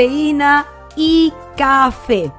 cafeína 0.00 0.64
y 0.96 1.30
café. 1.58 2.32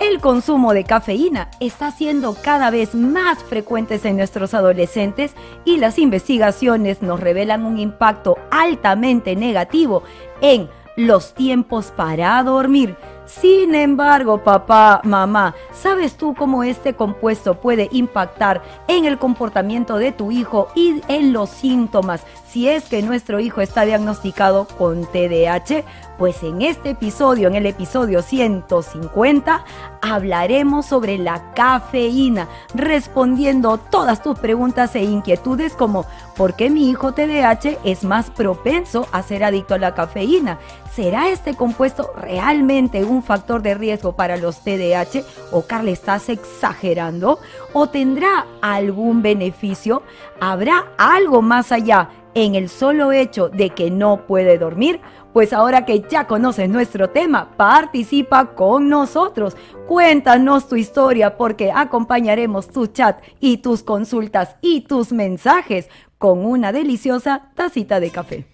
El 0.00 0.18
consumo 0.18 0.72
de 0.72 0.84
cafeína 0.84 1.50
está 1.60 1.90
siendo 1.90 2.34
cada 2.42 2.70
vez 2.70 2.94
más 2.94 3.44
frecuente 3.44 4.00
en 4.02 4.16
nuestros 4.16 4.54
adolescentes 4.54 5.34
y 5.66 5.76
las 5.76 5.98
investigaciones 5.98 7.02
nos 7.02 7.20
revelan 7.20 7.66
un 7.66 7.78
impacto 7.78 8.38
altamente 8.50 9.36
negativo 9.36 10.04
en 10.40 10.70
los 10.96 11.34
tiempos 11.34 11.92
para 11.94 12.42
dormir. 12.44 12.96
Sin 13.24 13.74
embargo, 13.74 14.38
papá, 14.38 15.00
mamá, 15.04 15.54
¿sabes 15.72 16.16
tú 16.16 16.34
cómo 16.34 16.64
este 16.64 16.94
compuesto 16.94 17.54
puede 17.54 17.88
impactar 17.92 18.62
en 18.88 19.04
el 19.04 19.18
comportamiento 19.18 19.96
de 19.96 20.10
tu 20.10 20.32
hijo 20.32 20.68
y 20.74 21.00
en 21.08 21.32
los 21.32 21.48
síntomas 21.48 22.24
si 22.46 22.68
es 22.68 22.84
que 22.88 23.00
nuestro 23.00 23.40
hijo 23.40 23.60
está 23.60 23.84
diagnosticado 23.84 24.66
con 24.76 25.06
TDAH? 25.06 25.84
Pues 26.18 26.42
en 26.42 26.62
este 26.62 26.90
episodio, 26.90 27.48
en 27.48 27.54
el 27.54 27.66
episodio 27.66 28.22
150, 28.22 29.64
hablaremos 30.02 30.86
sobre 30.86 31.16
la 31.16 31.52
cafeína, 31.54 32.48
respondiendo 32.74 33.78
todas 33.78 34.22
tus 34.22 34.38
preguntas 34.38 34.94
e 34.94 35.02
inquietudes 35.02 35.74
como 35.74 36.04
¿por 36.36 36.54
qué 36.54 36.70
mi 36.70 36.90
hijo 36.90 37.12
TDAH 37.12 37.78
es 37.84 38.04
más 38.04 38.30
propenso 38.30 39.06
a 39.12 39.22
ser 39.22 39.44
adicto 39.44 39.74
a 39.74 39.78
la 39.78 39.94
cafeína? 39.94 40.58
¿Será 40.94 41.30
este 41.30 41.54
compuesto 41.54 42.12
realmente 42.20 43.02
un 43.02 43.22
factor 43.22 43.62
de 43.62 43.74
riesgo 43.74 44.14
para 44.14 44.36
los 44.36 44.62
TDAH? 44.62 45.24
¿O 45.50 45.62
Carla 45.62 45.90
estás 45.90 46.28
exagerando? 46.28 47.38
¿O 47.72 47.88
tendrá 47.88 48.46
algún 48.60 49.22
beneficio? 49.22 50.02
¿Habrá 50.38 50.88
algo 50.98 51.40
más 51.40 51.72
allá 51.72 52.10
en 52.34 52.56
el 52.56 52.68
solo 52.68 53.10
hecho 53.10 53.48
de 53.48 53.70
que 53.70 53.90
no 53.90 54.26
puede 54.26 54.58
dormir? 54.58 55.00
Pues 55.32 55.54
ahora 55.54 55.86
que 55.86 56.04
ya 56.10 56.26
conoces 56.26 56.68
nuestro 56.68 57.08
tema, 57.08 57.56
participa 57.56 58.54
con 58.54 58.90
nosotros. 58.90 59.56
Cuéntanos 59.88 60.68
tu 60.68 60.76
historia 60.76 61.38
porque 61.38 61.72
acompañaremos 61.74 62.68
tu 62.68 62.86
chat 62.88 63.18
y 63.40 63.58
tus 63.58 63.82
consultas 63.82 64.56
y 64.60 64.82
tus 64.82 65.10
mensajes 65.10 65.88
con 66.18 66.44
una 66.44 66.70
deliciosa 66.70 67.50
tacita 67.54 67.98
de 67.98 68.10
café. 68.10 68.51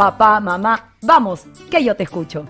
Papá, 0.00 0.40
mamá, 0.40 0.94
vamos, 1.02 1.44
que 1.70 1.84
yo 1.84 1.94
te 1.94 2.04
escucho. 2.04 2.46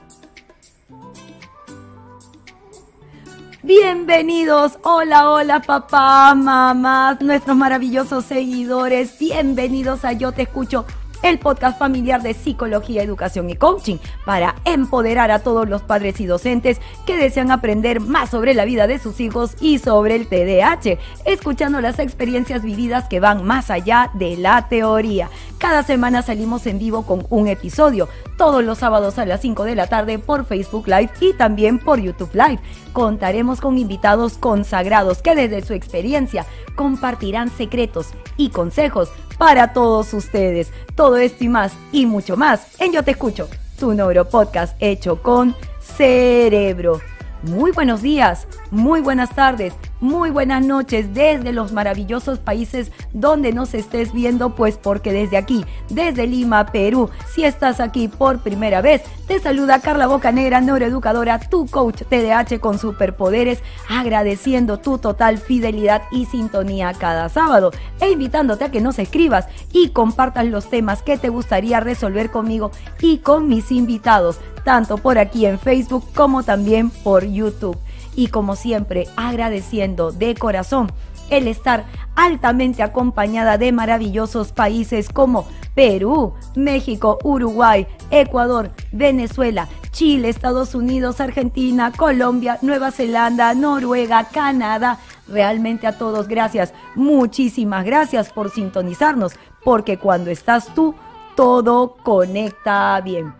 Bienvenidos, 3.64 4.78
hola, 4.84 5.28
hola 5.28 5.60
papá, 5.60 6.32
mamás, 6.36 7.20
nuestros 7.20 7.56
maravillosos 7.56 8.24
seguidores, 8.24 9.18
bienvenidos 9.18 10.04
a 10.04 10.12
Yo 10.12 10.30
Te 10.30 10.42
Escucho 10.42 10.86
el 11.22 11.38
podcast 11.38 11.78
familiar 11.78 12.22
de 12.22 12.34
psicología, 12.34 13.02
educación 13.02 13.50
y 13.50 13.56
coaching 13.56 13.98
para 14.24 14.54
empoderar 14.64 15.30
a 15.30 15.40
todos 15.40 15.68
los 15.68 15.82
padres 15.82 16.20
y 16.20 16.26
docentes 16.26 16.80
que 17.06 17.16
desean 17.16 17.50
aprender 17.50 18.00
más 18.00 18.30
sobre 18.30 18.54
la 18.54 18.64
vida 18.64 18.86
de 18.86 18.98
sus 18.98 19.20
hijos 19.20 19.56
y 19.60 19.78
sobre 19.78 20.16
el 20.16 20.26
TDAH, 20.26 20.98
escuchando 21.24 21.80
las 21.80 21.98
experiencias 21.98 22.62
vividas 22.62 23.08
que 23.08 23.20
van 23.20 23.44
más 23.44 23.70
allá 23.70 24.10
de 24.14 24.36
la 24.36 24.68
teoría. 24.68 25.28
Cada 25.60 25.82
semana 25.82 26.22
salimos 26.22 26.66
en 26.66 26.78
vivo 26.78 27.02
con 27.02 27.26
un 27.28 27.46
episodio, 27.46 28.08
todos 28.38 28.64
los 28.64 28.78
sábados 28.78 29.18
a 29.18 29.26
las 29.26 29.42
5 29.42 29.64
de 29.64 29.74
la 29.74 29.88
tarde 29.88 30.18
por 30.18 30.46
Facebook 30.46 30.88
Live 30.88 31.10
y 31.20 31.34
también 31.34 31.78
por 31.78 32.00
YouTube 32.00 32.32
Live. 32.32 32.60
Contaremos 32.94 33.60
con 33.60 33.76
invitados 33.76 34.38
consagrados 34.38 35.20
que 35.20 35.34
desde 35.34 35.60
su 35.60 35.74
experiencia 35.74 36.46
compartirán 36.76 37.50
secretos 37.50 38.06
y 38.38 38.48
consejos 38.48 39.10
para 39.36 39.74
todos 39.74 40.14
ustedes. 40.14 40.72
Todo 40.94 41.18
esto 41.18 41.44
y 41.44 41.48
más 41.48 41.74
y 41.92 42.06
mucho 42.06 42.38
más 42.38 42.80
en 42.80 42.92
Yo 42.92 43.04
Te 43.04 43.10
Escucho, 43.10 43.46
tu 43.78 43.94
podcast 44.30 44.74
hecho 44.80 45.20
con 45.20 45.54
cerebro. 45.78 47.02
Muy 47.42 47.72
buenos 47.72 48.00
días, 48.00 48.46
muy 48.70 49.02
buenas 49.02 49.34
tardes, 49.34 49.74
muy 50.00 50.30
buenas 50.30 50.64
noches 50.64 51.12
desde 51.14 51.52
los 51.52 51.72
maravillosos 51.72 52.38
países 52.38 52.90
donde 53.12 53.52
nos 53.52 53.74
estés 53.74 54.12
viendo, 54.12 54.54
pues 54.54 54.78
porque 54.78 55.12
desde 55.12 55.36
aquí, 55.36 55.64
desde 55.90 56.26
Lima, 56.26 56.66
Perú, 56.66 57.10
si 57.32 57.44
estás 57.44 57.80
aquí 57.80 58.08
por 58.08 58.40
primera 58.40 58.80
vez, 58.80 59.02
te 59.26 59.38
saluda 59.38 59.80
Carla 59.80 60.06
Bocanegra, 60.06 60.60
neuroeducadora, 60.60 61.38
tu 61.38 61.66
coach 61.66 62.02
TDAH 62.08 62.60
con 62.60 62.78
superpoderes, 62.78 63.62
agradeciendo 63.88 64.78
tu 64.78 64.98
total 64.98 65.38
fidelidad 65.38 66.02
y 66.10 66.24
sintonía 66.26 66.92
cada 66.94 67.28
sábado 67.28 67.70
e 68.00 68.10
invitándote 68.10 68.64
a 68.64 68.70
que 68.70 68.80
nos 68.80 68.98
escribas 68.98 69.46
y 69.72 69.90
compartas 69.90 70.46
los 70.46 70.68
temas 70.70 71.02
que 71.02 71.18
te 71.18 71.28
gustaría 71.28 71.80
resolver 71.80 72.30
conmigo 72.30 72.70
y 73.00 73.18
con 73.18 73.48
mis 73.48 73.70
invitados, 73.70 74.40
tanto 74.64 74.98
por 74.98 75.18
aquí 75.18 75.46
en 75.46 75.58
Facebook 75.58 76.04
como 76.14 76.42
también 76.42 76.90
por 76.90 77.24
YouTube 77.24 77.78
y 78.14 78.28
como 78.28 78.56
siempre 78.56 79.06
agradeciendo 79.16 80.12
de 80.12 80.34
corazón 80.34 80.90
el 81.30 81.46
estar 81.48 81.86
altamente 82.16 82.82
acompañada 82.82 83.56
de 83.56 83.72
maravillosos 83.72 84.52
países 84.52 85.08
como 85.08 85.46
Perú, 85.74 86.34
México, 86.56 87.18
Uruguay, 87.22 87.86
Ecuador, 88.10 88.72
Venezuela, 88.92 89.68
Chile, 89.92 90.28
Estados 90.28 90.74
Unidos, 90.74 91.20
Argentina, 91.20 91.92
Colombia, 91.96 92.58
Nueva 92.62 92.90
Zelanda, 92.90 93.54
Noruega, 93.54 94.24
Canadá. 94.24 94.98
Realmente 95.28 95.86
a 95.86 95.96
todos 95.96 96.26
gracias, 96.26 96.74
muchísimas 96.96 97.84
gracias 97.84 98.30
por 98.30 98.50
sintonizarnos, 98.50 99.32
porque 99.64 99.96
cuando 99.98 100.30
estás 100.30 100.74
tú, 100.74 100.94
todo 101.36 101.96
conecta 102.02 103.00
bien. 103.00 103.39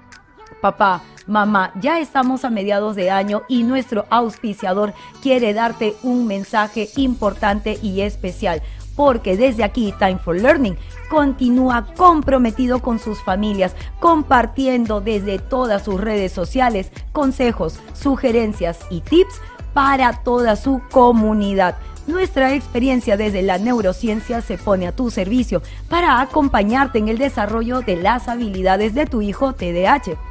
Papá, 0.61 1.03
Mamá, 1.27 1.73
ya 1.81 2.01
estamos 2.01 2.45
a 2.45 2.51
mediados 2.51 2.97
de 2.97 3.11
año 3.11 3.43
y 3.47 3.63
nuestro 3.63 4.07
auspiciador 4.11 4.95
quiere 5.23 5.55
darte 5.55 5.95
un 6.03 6.27
mensaje 6.27 6.89
importante 6.97 7.79
y 7.83 8.01
especial 8.01 8.63
porque 8.97 9.37
desde 9.37 9.63
aquí 9.63 9.95
Time 9.99 10.19
for 10.19 10.35
Learning 10.35 10.77
continúa 11.09 11.87
comprometido 11.97 12.81
con 12.81 12.99
sus 12.99 13.23
familias, 13.23 13.77
compartiendo 14.01 15.01
desde 15.01 15.39
todas 15.39 15.85
sus 15.85 16.01
redes 16.01 16.33
sociales 16.33 16.91
consejos, 17.13 17.79
sugerencias 17.95 18.81
y 18.91 19.01
tips 19.01 19.41
para 19.73 20.25
toda 20.25 20.57
su 20.57 20.83
comunidad. 20.91 21.77
Nuestra 22.07 22.55
experiencia 22.55 23.17
desde 23.17 23.43
la 23.43 23.59
neurociencia 23.59 24.41
se 24.41 24.59
pone 24.59 24.89
a 24.89 24.93
tu 24.93 25.11
servicio 25.11 25.63
para 25.89 26.21
acompañarte 26.21 26.99
en 26.99 27.09
el 27.09 27.19
desarrollo 27.19 27.83
de 27.83 27.97
las 27.97 28.27
habilidades 28.27 28.95
de 28.95 29.07
tu 29.07 29.23
hijo 29.23 29.53
TDAH 29.53 30.30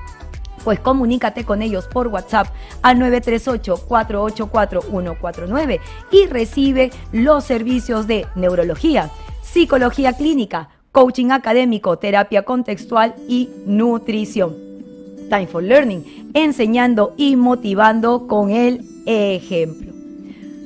pues 0.63 0.79
comunícate 0.79 1.43
con 1.45 1.61
ellos 1.61 1.87
por 1.87 2.07
WhatsApp 2.07 2.47
al 2.81 2.97
938-484-149 2.99 5.79
y 6.11 6.25
recibe 6.27 6.91
los 7.11 7.43
servicios 7.43 8.07
de 8.07 8.25
neurología, 8.35 9.09
psicología 9.41 10.13
clínica, 10.13 10.69
coaching 10.91 11.31
académico, 11.31 11.97
terapia 11.97 12.43
contextual 12.43 13.15
y 13.27 13.49
nutrición. 13.65 14.55
Time 15.29 15.47
for 15.47 15.63
Learning, 15.63 16.31
enseñando 16.33 17.13
y 17.17 17.35
motivando 17.35 18.27
con 18.27 18.49
el 18.49 18.81
ejemplo. 19.05 19.91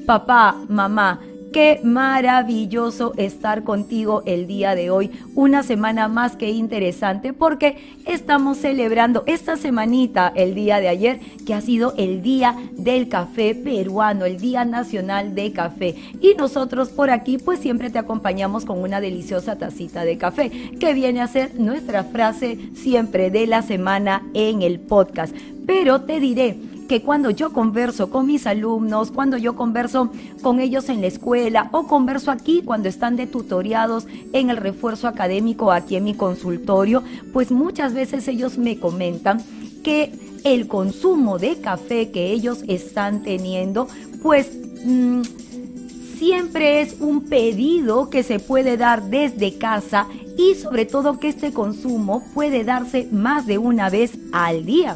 Papá, 0.05 0.55
mamá, 0.67 1.19
Qué 1.53 1.79
maravilloso 1.83 3.13
estar 3.15 3.63
contigo 3.63 4.23
el 4.25 4.47
día 4.47 4.73
de 4.73 4.89
hoy. 4.89 5.11
Una 5.35 5.61
semana 5.61 6.07
más 6.07 6.35
que 6.35 6.49
interesante 6.49 7.31
porque 7.31 7.77
estamos 8.07 8.57
celebrando 8.57 9.23
esta 9.27 9.55
semanita, 9.55 10.33
el 10.35 10.55
día 10.55 10.79
de 10.79 10.87
ayer, 10.87 11.19
que 11.45 11.53
ha 11.53 11.61
sido 11.61 11.93
el 11.95 12.23
Día 12.23 12.55
del 12.71 13.07
Café 13.07 13.53
Peruano, 13.53 14.25
el 14.25 14.39
Día 14.39 14.65
Nacional 14.65 15.35
de 15.35 15.51
Café. 15.51 15.93
Y 16.19 16.33
nosotros 16.33 16.89
por 16.89 17.11
aquí 17.11 17.37
pues 17.37 17.59
siempre 17.59 17.91
te 17.91 17.99
acompañamos 17.99 18.65
con 18.65 18.79
una 18.79 18.99
deliciosa 18.99 19.55
tacita 19.55 20.05
de 20.05 20.17
café, 20.17 20.49
que 20.79 20.95
viene 20.95 21.21
a 21.21 21.27
ser 21.27 21.59
nuestra 21.59 22.03
frase 22.03 22.57
siempre 22.73 23.29
de 23.29 23.45
la 23.45 23.61
semana 23.61 24.23
en 24.33 24.63
el 24.63 24.79
podcast. 24.79 25.35
Pero 25.67 26.01
te 26.01 26.19
diré, 26.19 26.57
que 26.87 27.01
cuando 27.01 27.29
yo 27.29 27.53
converso 27.53 28.09
con 28.09 28.27
mis 28.27 28.45
alumnos, 28.47 29.11
cuando 29.11 29.37
yo 29.37 29.55
converso 29.55 30.11
con 30.41 30.59
ellos 30.59 30.89
en 30.89 31.01
la 31.01 31.07
escuela 31.07 31.69
o 31.71 31.87
converso 31.87 32.31
aquí 32.31 32.61
cuando 32.63 32.89
están 32.89 33.15
de 33.15 33.27
tutoriados 33.27 34.07
en 34.33 34.49
el 34.49 34.57
refuerzo 34.57 35.07
académico 35.07 35.71
aquí 35.71 35.95
en 35.95 36.03
mi 36.03 36.13
consultorio, 36.13 37.03
pues 37.31 37.51
muchas 37.51 37.93
veces 37.93 38.27
ellos 38.27 38.57
me 38.57 38.79
comentan 38.79 39.41
que 39.83 40.11
el 40.43 40.67
consumo 40.67 41.39
de 41.39 41.59
café 41.61 42.11
que 42.11 42.31
ellos 42.31 42.63
están 42.67 43.23
teniendo, 43.23 43.87
pues... 44.21 44.51
Mm, 44.85 45.21
siempre 46.23 46.79
es 46.79 47.01
un 47.01 47.25
pedido 47.25 48.09
que 48.09 48.23
se 48.23 48.39
puede 48.39 48.77
dar 48.77 49.09
desde 49.09 49.57
casa 49.57 50.07
y 50.37 50.55
sobre 50.55 50.85
todo 50.85 51.19
que 51.19 51.27
este 51.27 51.51
consumo 51.51 52.23
puede 52.33 52.63
darse 52.63 53.09
más 53.11 53.45
de 53.45 53.57
una 53.57 53.89
vez 53.89 54.13
al 54.31 54.65
día. 54.65 54.95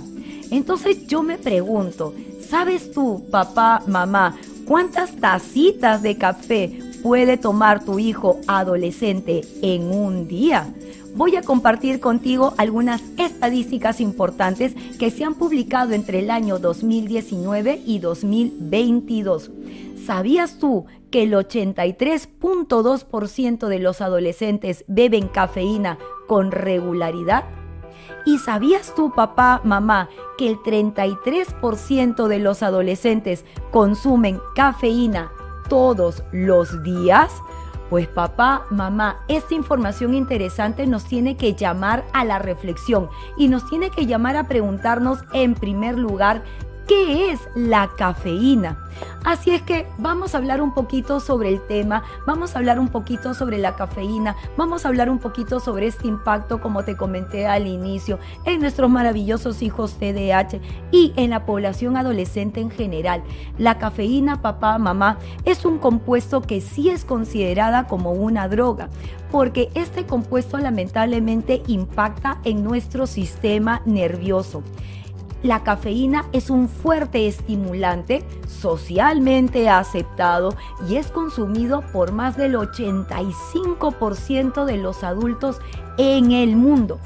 Entonces 0.51 1.07
yo 1.07 1.23
me 1.23 1.37
pregunto, 1.37 2.13
¿sabes 2.47 2.91
tú, 2.91 3.25
papá, 3.29 3.83
mamá, 3.87 4.37
cuántas 4.65 5.15
tacitas 5.15 6.01
de 6.01 6.17
café 6.17 6.79
puede 7.03 7.37
tomar 7.37 7.83
tu 7.83 7.99
hijo 7.99 8.39
adolescente 8.47 9.41
en 9.61 9.91
un 9.91 10.27
día? 10.27 10.73
Voy 11.15 11.35
a 11.35 11.41
compartir 11.41 11.99
contigo 11.99 12.53
algunas 12.57 13.01
estadísticas 13.17 13.99
importantes 14.01 14.75
que 14.99 15.09
se 15.09 15.23
han 15.23 15.33
publicado 15.33 15.93
entre 15.93 16.19
el 16.19 16.29
año 16.29 16.59
2019 16.59 17.81
y 17.85 17.97
2022. 17.97 19.49
¿Sabías 20.05 20.59
tú 20.59 20.85
que 21.09 21.23
el 21.23 21.33
83.2% 21.33 23.67
de 23.67 23.79
los 23.79 24.01
adolescentes 24.01 24.85
beben 24.87 25.27
cafeína 25.27 25.97
con 26.27 26.51
regularidad? 26.51 27.45
¿Y 28.27 28.39
sabías 28.39 28.93
tú, 28.93 29.13
papá, 29.13 29.61
mamá, 29.63 30.09
que 30.37 30.49
el 30.49 30.57
33% 30.57 32.27
de 32.27 32.39
los 32.39 32.61
adolescentes 32.61 33.45
consumen 33.71 34.41
cafeína 34.53 35.31
todos 35.69 36.25
los 36.33 36.83
días? 36.83 37.31
Pues 37.89 38.05
papá, 38.09 38.65
mamá, 38.69 39.21
esta 39.29 39.53
información 39.53 40.13
interesante 40.13 40.85
nos 40.87 41.05
tiene 41.05 41.37
que 41.37 41.53
llamar 41.53 42.03
a 42.11 42.25
la 42.25 42.37
reflexión 42.37 43.07
y 43.37 43.47
nos 43.47 43.65
tiene 43.69 43.91
que 43.91 44.05
llamar 44.05 44.35
a 44.35 44.49
preguntarnos 44.49 45.19
en 45.31 45.55
primer 45.55 45.97
lugar 45.97 46.43
¿Qué 46.87 47.31
es 47.31 47.41
la 47.53 47.89
cafeína? 47.97 48.77
Así 49.25 49.51
es 49.51 49.61
que 49.61 49.87
vamos 49.97 50.33
a 50.33 50.37
hablar 50.37 50.61
un 50.61 50.73
poquito 50.73 51.19
sobre 51.19 51.49
el 51.49 51.59
tema, 51.67 52.03
vamos 52.25 52.55
a 52.55 52.59
hablar 52.59 52.79
un 52.79 52.87
poquito 52.87 53.33
sobre 53.33 53.57
la 53.57 53.75
cafeína, 53.75 54.37
vamos 54.55 54.85
a 54.85 54.87
hablar 54.87 55.09
un 55.09 55.19
poquito 55.19 55.59
sobre 55.59 55.87
este 55.87 56.07
impacto, 56.07 56.61
como 56.61 56.85
te 56.85 56.95
comenté 56.95 57.45
al 57.45 57.67
inicio, 57.67 58.19
en 58.45 58.61
nuestros 58.61 58.89
maravillosos 58.89 59.61
hijos 59.61 59.97
TDAH 59.99 60.61
y 60.89 61.11
en 61.17 61.31
la 61.31 61.45
población 61.45 61.97
adolescente 61.97 62.61
en 62.61 62.71
general. 62.71 63.21
La 63.57 63.79
cafeína, 63.79 64.41
papá, 64.41 64.77
mamá, 64.77 65.17
es 65.43 65.65
un 65.65 65.79
compuesto 65.79 66.41
que 66.41 66.61
sí 66.61 66.89
es 66.89 67.03
considerada 67.03 67.85
como 67.87 68.13
una 68.13 68.47
droga, 68.47 68.87
porque 69.29 69.69
este 69.73 70.05
compuesto 70.05 70.57
lamentablemente 70.57 71.63
impacta 71.67 72.39
en 72.45 72.63
nuestro 72.63 73.07
sistema 73.07 73.81
nervioso. 73.85 74.63
La 75.43 75.63
cafeína 75.63 76.25
es 76.33 76.49
un 76.49 76.67
fuerte 76.67 77.27
estimulante 77.27 78.23
socialmente 78.47 79.69
aceptado 79.69 80.55
y 80.89 80.95
es 80.95 81.07
consumido 81.07 81.83
por 81.93 82.11
más 82.11 82.37
del 82.37 82.55
85% 82.55 84.65
de 84.65 84.77
los 84.77 85.03
adultos 85.03 85.59
en 85.97 86.31
el 86.31 86.55
mundo. 86.55 86.99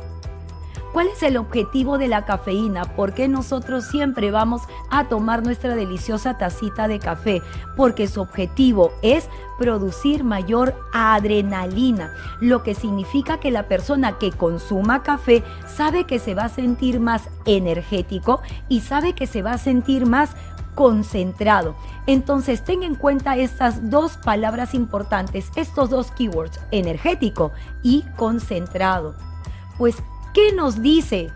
¿Cuál 0.94 1.08
es 1.08 1.24
el 1.24 1.38
objetivo 1.38 1.98
de 1.98 2.10
la 2.10 2.26
cafeína? 2.26 2.84
¿Por 2.84 3.14
qué 3.14 3.30
nosotros 3.30 3.86
siempre 3.86 4.30
vamos 4.30 4.64
a 4.90 5.08
tomar 5.08 5.42
nuestra 5.42 5.74
deliciosa 5.74 6.38
tacita 6.38 6.90
de 6.90 7.00
café? 7.00 7.42
Porque 7.78 8.08
su 8.08 8.20
objetivo 8.20 8.92
es 9.02 9.30
producir 9.58 10.26
mayor 10.26 10.76
adrenalina, 10.92 12.14
lo 12.42 12.62
que 12.64 12.76
significa 12.76 13.40
que 13.40 13.52
la 13.52 13.70
persona 13.70 14.18
que 14.18 14.32
consuma 14.32 15.02
café 15.02 15.44
sabe 15.66 16.04
que 16.06 16.20
se 16.20 16.36
va 16.36 16.46
a 16.46 16.50
sentir 16.50 17.00
más 17.00 17.30
energético 17.46 18.42
y 18.68 18.82
sabe 18.82 19.14
que 19.14 19.28
se 19.28 19.42
va 19.42 19.54
a 19.54 19.58
sentir 19.58 20.06
más 20.06 20.36
concentrado. 20.76 21.76
Entonces, 22.06 22.66
ten 22.66 22.84
en 22.84 22.96
cuenta 22.96 23.38
estas 23.38 23.90
dos 23.90 24.18
palabras 24.18 24.74
importantes, 24.74 25.52
estos 25.56 25.90
dos 25.90 26.12
keywords, 26.12 26.60
energético 26.72 27.52
y 27.82 28.04
concentrado. 28.18 29.16
Pues 29.78 29.98
¿Qué 30.34 30.54
nos 30.54 30.82
dice 30.82 31.30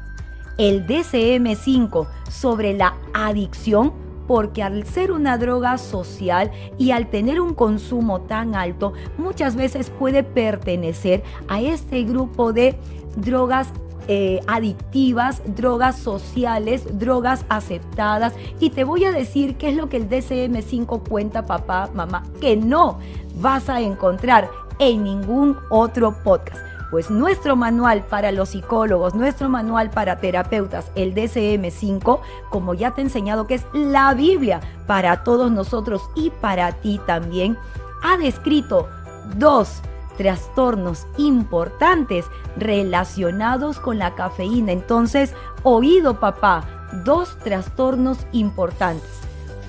el 0.57 0.87
DCM5 0.87 2.07
sobre 2.29 2.73
la 2.73 2.95
adicción? 3.13 3.91
Porque 4.25 4.63
al 4.63 4.85
ser 4.85 5.11
una 5.11 5.37
droga 5.37 5.77
social 5.77 6.49
y 6.77 6.91
al 6.91 7.09
tener 7.09 7.41
un 7.41 7.53
consumo 7.53 8.21
tan 8.21 8.55
alto, 8.55 8.93
muchas 9.17 9.57
veces 9.57 9.89
puede 9.89 10.23
pertenecer 10.23 11.23
a 11.49 11.59
este 11.59 12.03
grupo 12.03 12.53
de 12.53 12.79
drogas 13.17 13.67
eh, 14.07 14.39
adictivas, 14.47 15.41
drogas 15.45 15.99
sociales, 15.99 16.97
drogas 16.97 17.43
aceptadas. 17.49 18.33
Y 18.61 18.69
te 18.69 18.85
voy 18.85 19.03
a 19.03 19.11
decir 19.11 19.57
qué 19.57 19.69
es 19.69 19.75
lo 19.75 19.89
que 19.89 19.97
el 19.97 20.07
DCM5 20.07 21.05
cuenta, 21.05 21.45
papá, 21.45 21.89
mamá, 21.93 22.23
que 22.39 22.55
no 22.55 22.99
vas 23.41 23.67
a 23.67 23.81
encontrar 23.81 24.49
en 24.79 25.03
ningún 25.03 25.57
otro 25.69 26.15
podcast. 26.23 26.74
Pues 26.95 27.11
nuestro 27.11 27.57
manual 27.57 28.05
para 28.09 28.31
los 28.31 28.51
psicólogos, 28.51 29.15
nuestro 29.15 29.49
manual 29.49 29.89
para 29.89 30.21
terapeutas, 30.21 30.89
el 30.95 31.13
DCM5, 31.13 32.21
como 32.49 32.73
ya 32.73 32.91
te 32.91 33.01
he 33.01 33.03
enseñado 33.03 33.47
que 33.47 33.55
es 33.55 33.65
la 33.73 34.13
Biblia 34.13 34.61
para 34.87 35.25
todos 35.25 35.51
nosotros 35.51 36.03
y 36.15 36.29
para 36.29 36.71
ti 36.71 37.01
también, 37.05 37.57
ha 38.01 38.15
descrito 38.15 38.87
dos 39.35 39.81
trastornos 40.17 41.05
importantes 41.17 42.27
relacionados 42.55 43.77
con 43.81 43.99
la 43.99 44.15
cafeína. 44.15 44.71
Entonces, 44.71 45.33
oído 45.63 46.21
papá, 46.21 46.63
dos 47.03 47.37
trastornos 47.39 48.19
importantes. 48.31 49.19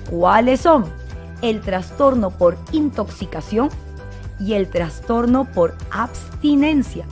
¿Cuáles 0.09 0.61
son? 0.61 0.85
El 1.41 1.59
trastorno 1.59 2.29
por 2.29 2.55
intoxicación 2.71 3.67
y 4.39 4.53
el 4.53 4.69
trastorno 4.69 5.43
por 5.43 5.75
abstinencia. 5.91 7.05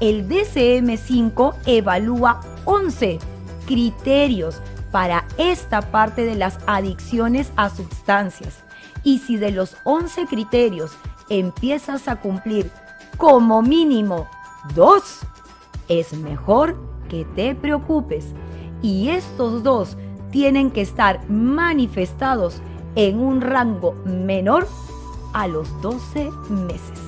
El 0.00 0.28
DCM5 0.28 1.54
evalúa 1.64 2.40
11 2.64 3.18
criterios 3.66 4.60
para 4.92 5.26
esta 5.38 5.80
parte 5.90 6.26
de 6.26 6.34
las 6.34 6.58
adicciones 6.66 7.50
a 7.56 7.70
sustancias. 7.70 8.64
Y 9.02 9.20
si 9.20 9.36
de 9.36 9.52
los 9.52 9.76
11 9.84 10.26
criterios 10.26 10.92
empiezas 11.28 12.08
a 12.08 12.16
cumplir 12.16 12.70
como 13.16 13.62
mínimo 13.62 14.28
dos, 14.74 15.20
es 15.88 16.12
mejor 16.12 16.76
que 17.08 17.24
te 17.24 17.54
preocupes. 17.54 18.26
Y 18.82 19.08
estos 19.08 19.62
dos 19.62 19.96
tienen 20.30 20.70
que 20.70 20.82
estar 20.82 21.28
manifestados 21.30 22.60
en 22.96 23.20
un 23.20 23.40
rango 23.40 23.94
menor 24.04 24.68
a 25.32 25.46
los 25.46 25.68
12 25.80 26.30
meses. 26.50 27.00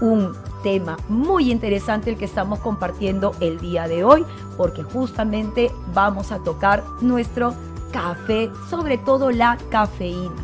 Un 0.00 0.32
tema 0.66 0.96
muy 1.08 1.52
interesante 1.52 2.10
el 2.10 2.16
que 2.16 2.24
estamos 2.24 2.58
compartiendo 2.58 3.36
el 3.38 3.60
día 3.60 3.86
de 3.86 4.02
hoy, 4.02 4.24
porque 4.56 4.82
justamente 4.82 5.70
vamos 5.94 6.32
a 6.32 6.40
tocar 6.40 6.82
nuestro 7.00 7.54
café, 7.92 8.50
sobre 8.68 8.98
todo 8.98 9.30
la 9.30 9.58
cafeína. 9.70 10.34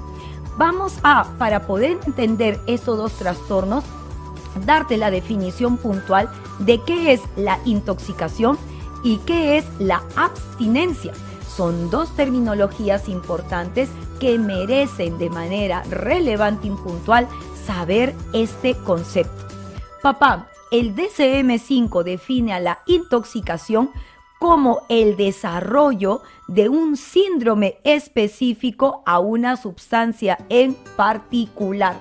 Vamos 0.57 0.95
a, 1.03 1.25
para 1.39 1.67
poder 1.67 1.99
entender 2.07 2.61
estos 2.69 2.99
dos 2.99 3.13
trastornos, 3.15 3.83
darte 4.65 4.97
la 4.97 5.11
definición 5.11 5.77
puntual 5.77 6.31
de 6.61 6.81
qué 6.83 7.15
es 7.15 7.21
la 7.35 7.59
intoxicación 7.65 8.57
¿Y 9.03 9.17
qué 9.19 9.59
es 9.59 9.65
la 9.81 10.03
abstinencia? 10.15 11.13
Son 11.57 11.91
dos 11.91 12.15
terminologías 12.15 13.09
importantes 13.09 13.89
que 14.21 14.39
merecen 14.39 15.19
de 15.19 15.29
manera 15.29 15.83
relevante 15.91 16.69
y 16.69 16.71
puntual 16.71 17.27
saber 17.67 18.15
este 18.33 18.77
concepto. 18.77 19.52
Papá, 20.03 20.49
el 20.73 20.97
DCM5 20.97 22.03
define 22.03 22.53
a 22.53 22.59
la 22.59 22.81
intoxicación 22.87 23.91
como 24.41 24.83
el 24.89 25.17
desarrollo 25.17 26.23
de 26.49 26.69
un 26.69 26.97
síndrome 26.97 27.79
específico 27.85 29.05
a 29.07 29.21
una 29.21 29.57
sustancia 29.57 30.39
en 30.49 30.75
particular. 30.97 32.01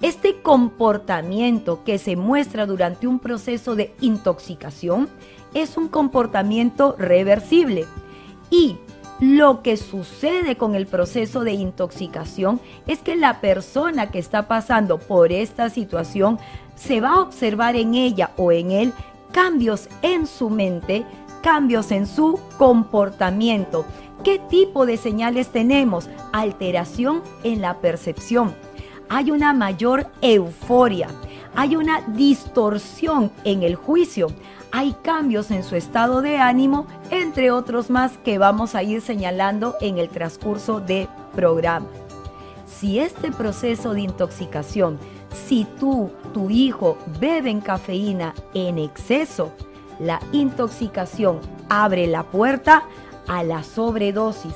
Este 0.00 0.40
comportamiento 0.40 1.84
que 1.84 1.98
se 1.98 2.16
muestra 2.16 2.64
durante 2.64 3.06
un 3.06 3.18
proceso 3.18 3.76
de 3.76 3.94
intoxicación 4.00 5.06
es 5.52 5.76
un 5.76 5.88
comportamiento 5.88 6.96
reversible 6.98 7.84
y 8.50 8.78
lo 9.20 9.62
que 9.62 9.76
sucede 9.76 10.56
con 10.56 10.74
el 10.74 10.86
proceso 10.86 11.44
de 11.44 11.52
intoxicación 11.52 12.58
es 12.86 13.00
que 13.00 13.16
la 13.16 13.40
persona 13.40 14.10
que 14.10 14.18
está 14.18 14.48
pasando 14.48 14.98
por 14.98 15.30
esta 15.30 15.68
situación 15.68 16.38
se 16.74 17.02
va 17.02 17.10
a 17.10 17.20
observar 17.20 17.76
en 17.76 17.94
ella 17.94 18.30
o 18.38 18.50
en 18.50 18.70
él 18.70 18.92
cambios 19.30 19.88
en 20.00 20.26
su 20.26 20.48
mente, 20.48 21.04
cambios 21.42 21.90
en 21.90 22.06
su 22.06 22.40
comportamiento. 22.56 23.84
¿Qué 24.24 24.38
tipo 24.38 24.86
de 24.86 24.96
señales 24.96 25.48
tenemos? 25.48 26.08
Alteración 26.32 27.22
en 27.44 27.60
la 27.60 27.78
percepción. 27.78 28.54
Hay 29.10 29.30
una 29.30 29.52
mayor 29.52 30.06
euforia, 30.22 31.08
hay 31.54 31.76
una 31.76 32.00
distorsión 32.08 33.30
en 33.44 33.62
el 33.64 33.74
juicio, 33.74 34.28
hay 34.72 34.92
cambios 35.02 35.50
en 35.50 35.62
su 35.62 35.76
estado 35.76 36.22
de 36.22 36.38
ánimo, 36.38 36.86
entre 37.10 37.50
otros 37.50 37.90
más 37.90 38.16
que 38.18 38.38
vamos 38.38 38.74
a 38.74 38.82
ir 38.82 39.00
señalando 39.00 39.76
en 39.80 39.98
el 39.98 40.08
transcurso 40.08 40.80
de 40.80 41.08
programa. 41.34 41.86
Si 42.66 42.98
este 42.98 43.32
proceso 43.32 43.92
de 43.94 44.02
intoxicación, 44.02 44.98
si 45.32 45.66
tú, 45.78 46.10
tu 46.32 46.50
hijo, 46.50 46.98
beben 47.20 47.60
cafeína 47.60 48.34
en 48.54 48.78
exceso, 48.78 49.52
la 49.98 50.20
intoxicación 50.32 51.40
abre 51.68 52.06
la 52.06 52.22
puerta 52.22 52.84
a 53.28 53.42
la 53.42 53.62
sobredosis 53.62 54.54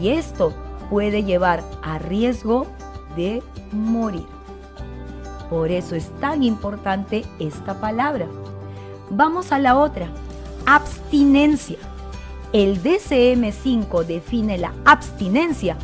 y 0.00 0.10
esto 0.10 0.52
puede 0.88 1.24
llevar 1.24 1.62
a 1.82 1.98
riesgo 1.98 2.66
de 3.16 3.42
morir. 3.72 4.26
Por 5.50 5.70
eso 5.70 5.94
es 5.94 6.10
tan 6.20 6.42
importante 6.42 7.24
esta 7.38 7.80
palabra. 7.80 8.28
Vamos 9.10 9.52
a 9.52 9.58
la 9.58 9.76
otra, 9.76 10.08
abstinencia. 10.66 11.78
El 12.52 12.82
DCM5 12.82 14.04
define 14.04 14.58
la 14.58 14.72
abstinencia 14.84 15.76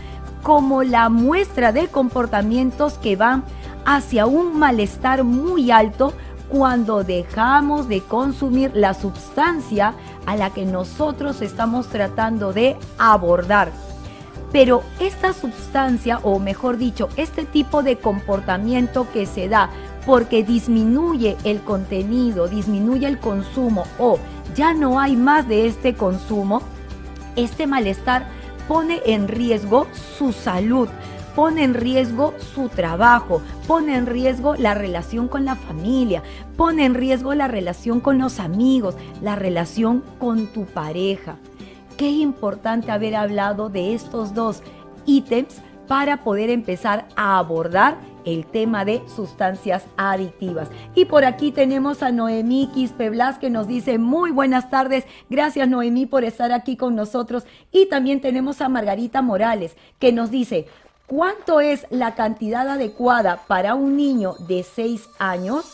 como 0.43 0.83
la 0.83 1.09
muestra 1.09 1.73
de 1.73 1.88
comportamientos 1.88 2.95
que 2.95 3.16
van 3.16 3.45
hacia 3.87 4.26
un 4.26 4.59
malestar 4.59 5.25
muy 5.25 5.71
alto 5.71 6.12
cuando 6.50 7.02
dejamos 7.02 7.88
de 7.88 8.00
consumir 8.00 8.71
la 8.75 8.95
sustancia 8.95 9.95
a 10.26 10.37
la 10.37 10.50
que 10.50 10.66
nosotros 10.66 11.40
estamos 11.43 11.88
tratando 11.88 12.52
de 12.52 12.76
abordar. 12.99 13.73
Pero 14.52 14.83
esta 15.00 15.33
sustancia, 15.33 16.21
o 16.23 16.38
mejor 16.38 16.76
dicho, 16.76 17.09
este 17.16 17.45
tipo 17.45 17.83
de 17.83 17.97
comportamiento 17.97 19.07
que 19.12 19.26
se 19.26 19.49
da 19.49 19.71
porque 20.06 20.42
disminuye 20.42 21.37
el 21.44 21.61
contenido, 21.61 22.49
disminuye 22.49 23.06
el 23.06 23.18
consumo 23.18 23.84
o 23.99 24.18
ya 24.54 24.75
no 24.75 25.00
hay 25.00 25.16
más 25.16 25.49
de 25.49 25.66
este 25.66 25.94
consumo, 25.94 26.62
este 27.37 27.66
malestar 27.66 28.26
pone 28.68 29.00
en 29.06 29.28
riesgo 29.28 29.87
su 30.18 30.32
salud, 30.32 30.88
pone 31.34 31.64
en 31.64 31.75
riesgo 31.75 32.34
su 32.54 32.68
trabajo, 32.68 33.42
pone 33.66 33.96
en 33.96 34.06
riesgo 34.06 34.54
la 34.56 34.75
relación 34.75 35.28
con 35.28 35.44
la 35.44 35.56
familia, 35.56 36.23
pone 36.56 36.84
en 36.84 36.94
riesgo 36.94 37.34
la 37.34 37.49
relación 37.49 38.00
con 38.00 38.18
los 38.18 38.38
amigos, 38.38 38.94
la 39.20 39.37
relación 39.37 40.02
con 40.18 40.46
tu 40.46 40.64
pareja. 40.66 41.37
Qué 41.96 42.11
importante 42.11 42.90
haber 42.90 43.16
hablado 43.16 43.68
de 43.68 43.94
estos 43.94 44.34
dos 44.34 44.62
ítems 45.06 45.61
para 45.87 46.23
poder 46.23 46.50
empezar 46.50 47.07
a 47.17 47.38
abordar 47.38 47.97
el 48.25 48.47
tema 48.47 48.85
de 48.85 49.03
sustancias 49.14 49.85
adictivas. 49.97 50.69
Y 50.95 51.05
por 51.05 51.25
aquí 51.25 51.53
tenemos 51.53 52.03
a 52.03 52.11
Noemí 52.11 52.71
Quispe 52.73 53.11
Blas 53.11 53.38
que 53.38 53.50
nos 53.50 53.67
dice 53.67 53.99
muy 53.99 54.31
buenas 54.31 54.71
tardes. 54.71 55.05
Gracias 55.29 55.69
Noemí 55.69 56.07
por 56.07 56.25
estar 56.25 56.53
aquí 56.53 56.76
con 56.76 56.95
nosotros. 56.95 57.45
Y 57.71 57.87
también 57.87 58.21
tenemos 58.21 58.61
a 58.61 58.69
Margarita 58.69 59.23
Morales 59.23 59.76
que 59.99 60.12
nos 60.12 60.31
dice, 60.31 60.67
¿cuánto 61.07 61.61
es 61.61 61.87
la 61.91 62.14
cantidad 62.14 62.69
adecuada 62.69 63.41
para 63.47 63.75
un 63.75 63.97
niño 63.97 64.35
de 64.49 64.62
6 64.62 65.09
años? 65.19 65.73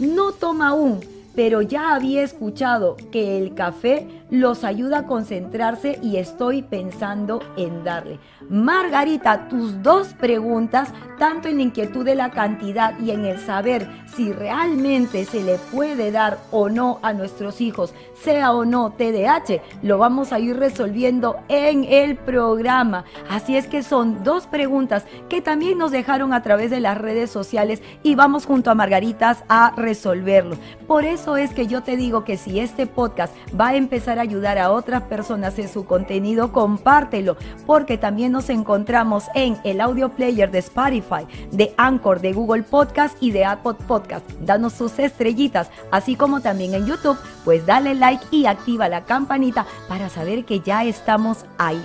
No 0.00 0.32
toma 0.32 0.68
aún, 0.68 1.00
pero 1.34 1.62
ya 1.62 1.94
había 1.94 2.22
escuchado 2.22 2.96
que 3.10 3.38
el 3.38 3.54
café 3.54 4.21
los 4.32 4.64
ayuda 4.64 5.00
a 5.00 5.06
concentrarse 5.06 5.98
y 6.02 6.16
estoy 6.16 6.62
pensando 6.62 7.40
en 7.58 7.84
darle. 7.84 8.18
Margarita, 8.48 9.46
tus 9.48 9.82
dos 9.82 10.14
preguntas, 10.14 10.88
tanto 11.18 11.48
en 11.48 11.58
la 11.58 11.64
inquietud 11.64 12.02
de 12.02 12.14
la 12.14 12.30
cantidad 12.30 12.98
y 12.98 13.10
en 13.10 13.26
el 13.26 13.38
saber 13.38 13.86
si 14.06 14.32
realmente 14.32 15.26
se 15.26 15.42
le 15.42 15.58
puede 15.58 16.10
dar 16.10 16.38
o 16.50 16.70
no 16.70 16.98
a 17.02 17.12
nuestros 17.12 17.60
hijos, 17.60 17.92
sea 18.22 18.52
o 18.52 18.64
no 18.64 18.92
TDAH, 18.92 19.60
lo 19.82 19.98
vamos 19.98 20.32
a 20.32 20.38
ir 20.38 20.56
resolviendo 20.56 21.36
en 21.48 21.84
el 21.84 22.16
programa. 22.16 23.04
Así 23.28 23.56
es 23.56 23.66
que 23.66 23.82
son 23.82 24.24
dos 24.24 24.46
preguntas 24.46 25.04
que 25.28 25.42
también 25.42 25.76
nos 25.76 25.90
dejaron 25.90 26.32
a 26.32 26.42
través 26.42 26.70
de 26.70 26.80
las 26.80 26.96
redes 26.96 27.30
sociales 27.30 27.82
y 28.02 28.14
vamos 28.14 28.46
junto 28.46 28.70
a 28.70 28.74
Margaritas 28.74 29.44
a 29.50 29.74
resolverlo. 29.76 30.56
Por 30.86 31.04
eso 31.04 31.36
es 31.36 31.52
que 31.52 31.66
yo 31.66 31.82
te 31.82 31.98
digo 31.98 32.24
que 32.24 32.38
si 32.38 32.60
este 32.60 32.86
podcast 32.86 33.34
va 33.58 33.68
a 33.68 33.76
empezar 33.76 34.18
a 34.18 34.21
ayudar 34.22 34.58
a 34.58 34.72
otras 34.72 35.02
personas 35.02 35.58
en 35.58 35.68
su 35.68 35.84
contenido, 35.84 36.52
compártelo, 36.52 37.36
porque 37.66 37.98
también 37.98 38.32
nos 38.32 38.48
encontramos 38.50 39.24
en 39.34 39.58
el 39.64 39.80
audio 39.80 40.08
player 40.08 40.50
de 40.50 40.58
Spotify, 40.58 41.26
de 41.50 41.74
Anchor, 41.76 42.20
de 42.20 42.32
Google 42.32 42.62
Podcast 42.62 43.16
y 43.20 43.30
de 43.30 43.44
Apple 43.44 43.74
Podcast. 43.86 44.28
Danos 44.40 44.72
sus 44.72 44.98
estrellitas, 44.98 45.70
así 45.90 46.16
como 46.16 46.40
también 46.40 46.74
en 46.74 46.86
YouTube, 46.86 47.18
pues 47.44 47.66
dale 47.66 47.94
like 47.94 48.24
y 48.30 48.46
activa 48.46 48.88
la 48.88 49.04
campanita 49.04 49.66
para 49.88 50.08
saber 50.08 50.44
que 50.44 50.60
ya 50.60 50.84
estamos 50.84 51.44
ahí. 51.58 51.82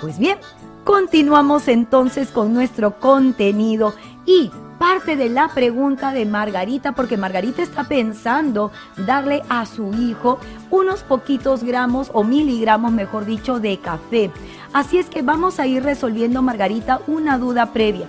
Pues 0.00 0.18
bien, 0.18 0.38
continuamos 0.84 1.68
entonces 1.68 2.30
con 2.30 2.52
nuestro 2.52 2.98
contenido 3.00 3.94
y 4.26 4.50
parte 4.78 5.16
de 5.16 5.28
la 5.28 5.48
pregunta 5.48 6.12
de 6.12 6.26
Margarita, 6.26 6.92
porque 6.92 7.16
Margarita 7.16 7.62
está 7.62 7.84
pensando 7.84 8.70
darle 8.96 9.42
a 9.48 9.66
su 9.66 9.92
hijo 9.94 10.38
unos 10.70 11.02
poquitos 11.02 11.64
gramos 11.64 12.10
o 12.12 12.24
miligramos, 12.24 12.92
mejor 12.92 13.24
dicho, 13.24 13.60
de 13.60 13.78
café. 13.78 14.30
Así 14.72 14.98
es 14.98 15.08
que 15.08 15.22
vamos 15.22 15.58
a 15.58 15.66
ir 15.66 15.82
resolviendo, 15.82 16.42
Margarita, 16.42 17.00
una 17.06 17.38
duda 17.38 17.72
previa. 17.72 18.06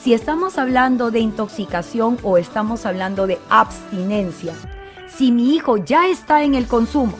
Si 0.00 0.14
estamos 0.14 0.58
hablando 0.58 1.10
de 1.10 1.20
intoxicación 1.20 2.18
o 2.22 2.38
estamos 2.38 2.86
hablando 2.86 3.26
de 3.26 3.38
abstinencia, 3.50 4.54
si 5.08 5.30
mi 5.30 5.54
hijo 5.54 5.76
ya 5.76 6.08
está 6.08 6.42
en 6.42 6.54
el 6.54 6.66
consumo, 6.66 7.14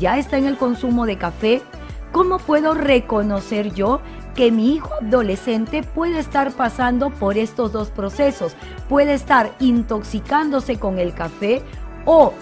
ya 0.00 0.18
está 0.18 0.36
en 0.36 0.46
el 0.46 0.56
consumo 0.56 1.06
de 1.06 1.16
café, 1.16 1.62
¿cómo 2.10 2.38
puedo 2.38 2.74
reconocer 2.74 3.72
yo 3.72 4.00
que 4.34 4.50
mi 4.50 4.74
hijo 4.74 4.90
adolescente 5.00 5.82
puede 5.82 6.18
estar 6.18 6.52
pasando 6.52 7.10
por 7.10 7.38
estos 7.38 7.72
dos 7.72 7.90
procesos. 7.90 8.54
Puede 8.88 9.14
estar 9.14 9.54
intoxicándose 9.60 10.78
con 10.78 10.98
el 10.98 11.14
café 11.14 11.62
o 12.04 12.32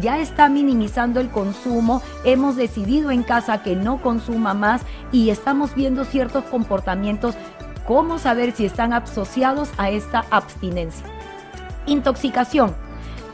ya 0.00 0.18
está 0.18 0.48
minimizando 0.48 1.20
el 1.20 1.28
consumo, 1.28 2.02
hemos 2.24 2.56
decidido 2.56 3.10
en 3.10 3.22
casa 3.22 3.62
que 3.62 3.76
no 3.76 4.00
consuma 4.00 4.54
más 4.54 4.82
y 5.12 5.30
estamos 5.30 5.74
viendo 5.74 6.04
ciertos 6.04 6.44
comportamientos. 6.44 7.34
¿Cómo 7.86 8.18
saber 8.18 8.52
si 8.52 8.64
están 8.64 8.92
asociados 8.92 9.68
a 9.76 9.90
esta 9.90 10.24
abstinencia? 10.30 11.04
Intoxicación. 11.86 12.74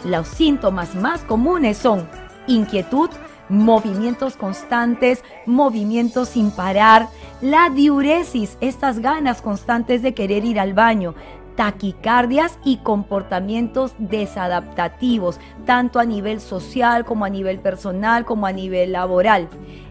Los 0.04 0.26
síntomas 0.26 0.94
más 0.94 1.20
comunes 1.22 1.76
son 1.76 2.08
inquietud, 2.46 3.10
movimientos 3.48 4.36
constantes, 4.36 5.22
movimientos 5.46 6.30
sin 6.30 6.50
parar, 6.50 7.08
la 7.40 7.70
diuresis, 7.70 8.58
estas 8.60 8.98
ganas 8.98 9.42
constantes 9.42 10.02
de 10.02 10.12
querer 10.14 10.44
ir 10.44 10.58
al 10.58 10.74
baño, 10.74 11.14
taquicardias 11.56 12.58
y 12.64 12.78
comportamientos 12.78 13.92
desadaptativos, 13.98 15.40
tanto 15.64 15.98
a 15.98 16.04
nivel 16.04 16.40
social 16.40 17.04
como 17.04 17.24
a 17.24 17.30
nivel 17.30 17.58
personal 17.58 18.24
como 18.24 18.46
a 18.46 18.52
nivel 18.52 18.92
laboral. 18.92 19.48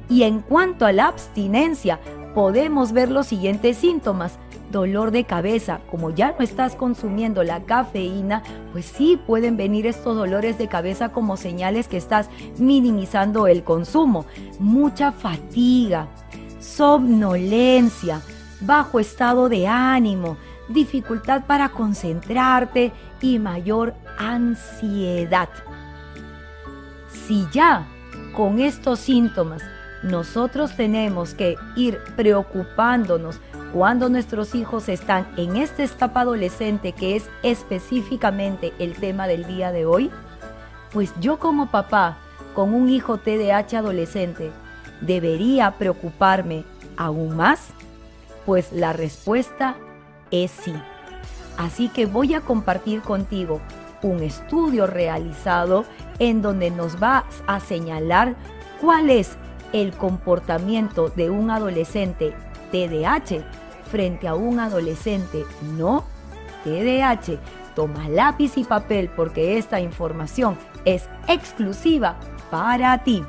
Y 0.09 0.23
en 0.23 0.39
cuanto 0.39 0.85
a 0.85 0.91
la 0.91 1.07
abstinencia, 1.07 1.99
podemos 2.33 2.91
ver 2.91 3.09
los 3.09 3.27
siguientes 3.27 3.77
síntomas. 3.77 4.39
Dolor 4.71 5.11
de 5.11 5.23
cabeza, 5.23 5.79
como 5.89 6.09
ya 6.09 6.35
no 6.37 6.43
estás 6.43 6.75
consumiendo 6.75 7.41
la 7.43 7.61
cafeína, 7.61 8.43
pues 8.73 8.85
sí 8.85 9.17
pueden 9.25 9.55
venir 9.55 9.87
estos 9.87 10.17
dolores 10.17 10.57
de 10.57 10.67
cabeza 10.67 11.09
como 11.09 11.37
señales 11.37 11.87
que 11.87 11.95
estás 11.95 12.29
minimizando 12.57 13.47
el 13.47 13.63
consumo. 13.63 14.25
Mucha 14.59 15.13
fatiga, 15.13 16.09
somnolencia, 16.77 18.21
bajo 18.61 18.99
estado 18.99 19.49
de 19.49 19.67
ánimo, 19.67 20.37
dificultad 20.69 21.45
para 21.47 21.69
concentrarte 21.69 22.91
y 23.19 23.39
mayor 23.39 23.95
ansiedad. 24.19 25.49
Si 27.09 27.47
ya 27.51 27.87
con 28.35 28.59
estos 28.59 28.99
síntomas 28.99 29.63
nosotros 30.03 30.77
tenemos 30.77 31.33
que 31.33 31.55
ir 31.75 31.97
preocupándonos 32.15 33.39
cuando 33.73 34.07
nuestros 34.07 34.53
hijos 34.53 34.87
están 34.87 35.27
en 35.35 35.55
esta 35.55 35.83
etapa 35.83 36.21
adolescente 36.21 36.91
que 36.91 37.15
es 37.15 37.27
específicamente 37.41 38.71
el 38.77 38.93
tema 38.93 39.25
del 39.25 39.47
día 39.47 39.71
de 39.71 39.87
hoy, 39.87 40.11
pues 40.93 41.11
yo 41.19 41.39
como 41.39 41.71
papá 41.71 42.17
con 42.53 42.75
un 42.75 42.87
hijo 42.87 43.17
TDAH 43.17 43.79
adolescente 43.79 44.51
debería 45.01 45.77
preocuparme 45.77 46.63
aún 46.95 47.35
más, 47.35 47.69
pues 48.45 48.71
la 48.71 48.93
respuesta 48.93 49.75
es 50.31 50.51
sí. 50.51 50.73
Así 51.57 51.89
que 51.89 52.05
voy 52.05 52.33
a 52.33 52.41
compartir 52.41 53.01
contigo 53.01 53.61
un 54.01 54.21
estudio 54.21 54.87
realizado 54.87 55.85
en 56.19 56.41
donde 56.41 56.69
nos 56.69 57.01
va 57.01 57.25
a 57.47 57.59
señalar 57.59 58.35
cuál 58.79 59.09
es 59.09 59.37
el 59.73 59.91
comportamiento 59.93 61.09
de 61.09 61.29
un 61.29 61.51
adolescente 61.51 62.33
TDAH 62.71 63.43
frente 63.89 64.27
a 64.27 64.35
un 64.35 64.59
adolescente 64.59 65.45
no 65.77 66.03
TDAH. 66.63 67.39
Toma 67.75 68.09
lápiz 68.09 68.57
y 68.57 68.63
papel 68.63 69.09
porque 69.15 69.57
esta 69.57 69.79
información 69.79 70.57
es 70.85 71.07
exclusiva 71.27 72.17
para 72.49 73.03
ti. 73.03 73.23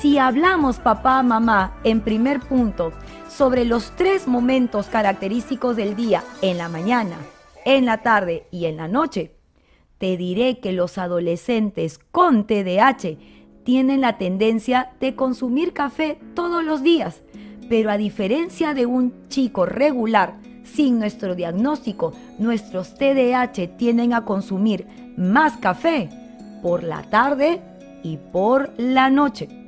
Si 0.00 0.18
hablamos, 0.18 0.80
papá, 0.80 1.22
mamá, 1.22 1.78
en 1.84 2.00
primer 2.00 2.40
punto, 2.40 2.92
sobre 3.28 3.64
los 3.64 3.92
tres 3.96 4.28
momentos 4.28 4.86
característicos 4.86 5.76
del 5.76 5.96
día, 5.96 6.22
en 6.42 6.58
la 6.58 6.68
mañana, 6.68 7.16
en 7.64 7.86
la 7.86 8.02
tarde 8.02 8.46
y 8.50 8.66
en 8.66 8.76
la 8.76 8.88
noche, 8.88 9.34
te 9.98 10.16
diré 10.16 10.58
que 10.58 10.72
los 10.72 10.98
adolescentes 10.98 11.98
con 12.10 12.46
TDAH 12.46 13.16
tienen 13.64 14.02
la 14.02 14.18
tendencia 14.18 14.92
de 15.00 15.14
consumir 15.14 15.72
café 15.72 16.18
todos 16.34 16.62
los 16.62 16.82
días, 16.82 17.22
pero 17.68 17.90
a 17.90 17.96
diferencia 17.96 18.74
de 18.74 18.84
un 18.86 19.28
chico 19.28 19.64
regular, 19.64 20.38
sin 20.64 20.98
nuestro 20.98 21.34
diagnóstico, 21.34 22.12
nuestros 22.38 22.94
TDAH 22.94 23.76
tienden 23.78 24.12
a 24.12 24.24
consumir 24.24 24.86
más 25.16 25.56
café 25.56 26.10
por 26.62 26.82
la 26.82 27.02
tarde 27.04 27.62
y 28.02 28.18
por 28.18 28.72
la 28.76 29.08
noche. 29.08 29.63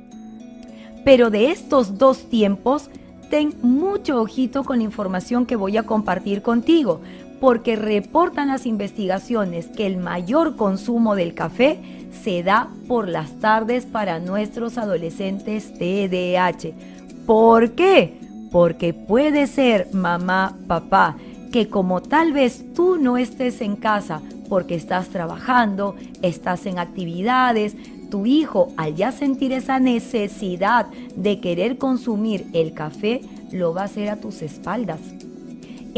Pero 1.07 1.29
de 1.29 1.51
estos 1.51 1.97
dos 1.97 2.29
tiempos, 2.29 2.89
ten 3.29 3.53
mucho 3.61 4.21
ojito 4.21 4.65
con 4.65 4.79
la 4.79 4.83
información 4.83 5.45
que 5.45 5.55
voy 5.55 5.77
a 5.77 5.83
compartir 5.83 6.41
contigo, 6.41 6.99
porque 7.39 7.77
reportan 7.77 8.49
las 8.49 8.65
investigaciones 8.65 9.67
que 9.67 9.87
el 9.87 9.95
mayor 9.95 10.57
consumo 10.57 11.15
del 11.15 11.33
café 11.33 11.79
se 12.11 12.43
da 12.43 12.67
por 12.89 13.07
las 13.07 13.39
tardes 13.39 13.85
para 13.85 14.19
nuestros 14.19 14.77
adolescentes 14.77 15.71
TDAH. 15.75 16.73
¿Por 17.25 17.71
qué? 17.71 18.19
Porque 18.51 18.93
puede 18.93 19.47
ser, 19.47 19.87
mamá, 19.93 20.57
papá, 20.67 21.15
que 21.53 21.69
como 21.69 22.01
tal 22.01 22.33
vez 22.33 22.65
tú 22.75 22.97
no 22.97 23.17
estés 23.17 23.61
en 23.61 23.77
casa 23.77 24.21
porque 24.49 24.75
estás 24.75 25.07
trabajando, 25.07 25.95
estás 26.21 26.65
en 26.65 26.79
actividades, 26.79 27.77
tu 28.09 28.25
hijo 28.25 28.71
al 28.77 28.95
ya 28.95 29.11
sentir 29.11 29.51
esa 29.51 29.79
necesidad 29.79 30.87
de 31.15 31.39
querer 31.39 31.77
consumir 31.77 32.47
el 32.53 32.73
café, 32.73 33.21
lo 33.51 33.73
va 33.73 33.81
a 33.81 33.85
hacer 33.85 34.09
a 34.09 34.17
tus 34.17 34.41
espaldas 34.41 34.99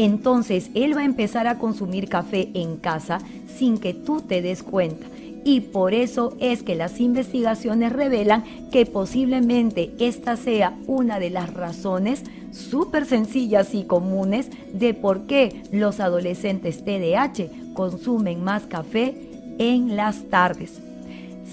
entonces 0.00 0.70
él 0.72 0.96
va 0.96 1.02
a 1.02 1.04
empezar 1.04 1.46
a 1.46 1.58
consumir 1.58 2.08
café 2.08 2.48
en 2.54 2.78
casa 2.78 3.18
sin 3.54 3.76
que 3.76 3.92
tú 3.92 4.22
te 4.22 4.40
des 4.40 4.62
cuenta. 4.62 5.06
Y 5.44 5.60
por 5.60 5.92
eso 5.92 6.34
es 6.40 6.62
que 6.62 6.74
las 6.74 7.00
investigaciones 7.00 7.92
revelan 7.92 8.44
que 8.70 8.86
posiblemente 8.86 9.92
esta 9.98 10.36
sea 10.36 10.74
una 10.86 11.18
de 11.18 11.28
las 11.28 11.52
razones 11.52 12.24
súper 12.50 13.04
sencillas 13.04 13.74
y 13.74 13.84
comunes 13.84 14.48
de 14.72 14.94
por 14.94 15.26
qué 15.26 15.64
los 15.70 16.00
adolescentes 16.00 16.82
TDAH 16.82 17.74
consumen 17.74 18.42
más 18.42 18.64
café 18.64 19.14
en 19.58 19.96
las 19.96 20.24
tardes. 20.30 20.89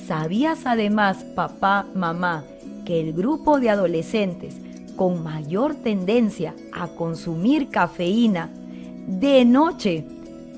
¿Sabías 0.06 0.66
además, 0.66 1.24
papá, 1.36 1.86
mamá, 1.94 2.44
que 2.86 3.02
el 3.02 3.14
grupo 3.14 3.60
de 3.60 3.70
adolescentes 3.70 4.56
con 4.96 5.24
mayor 5.24 5.76
tendencia 5.76 6.56
a 6.72 6.88
consumir 6.88 7.70
cafeína 7.70 8.50
de 9.08 9.46
noche 9.46 10.06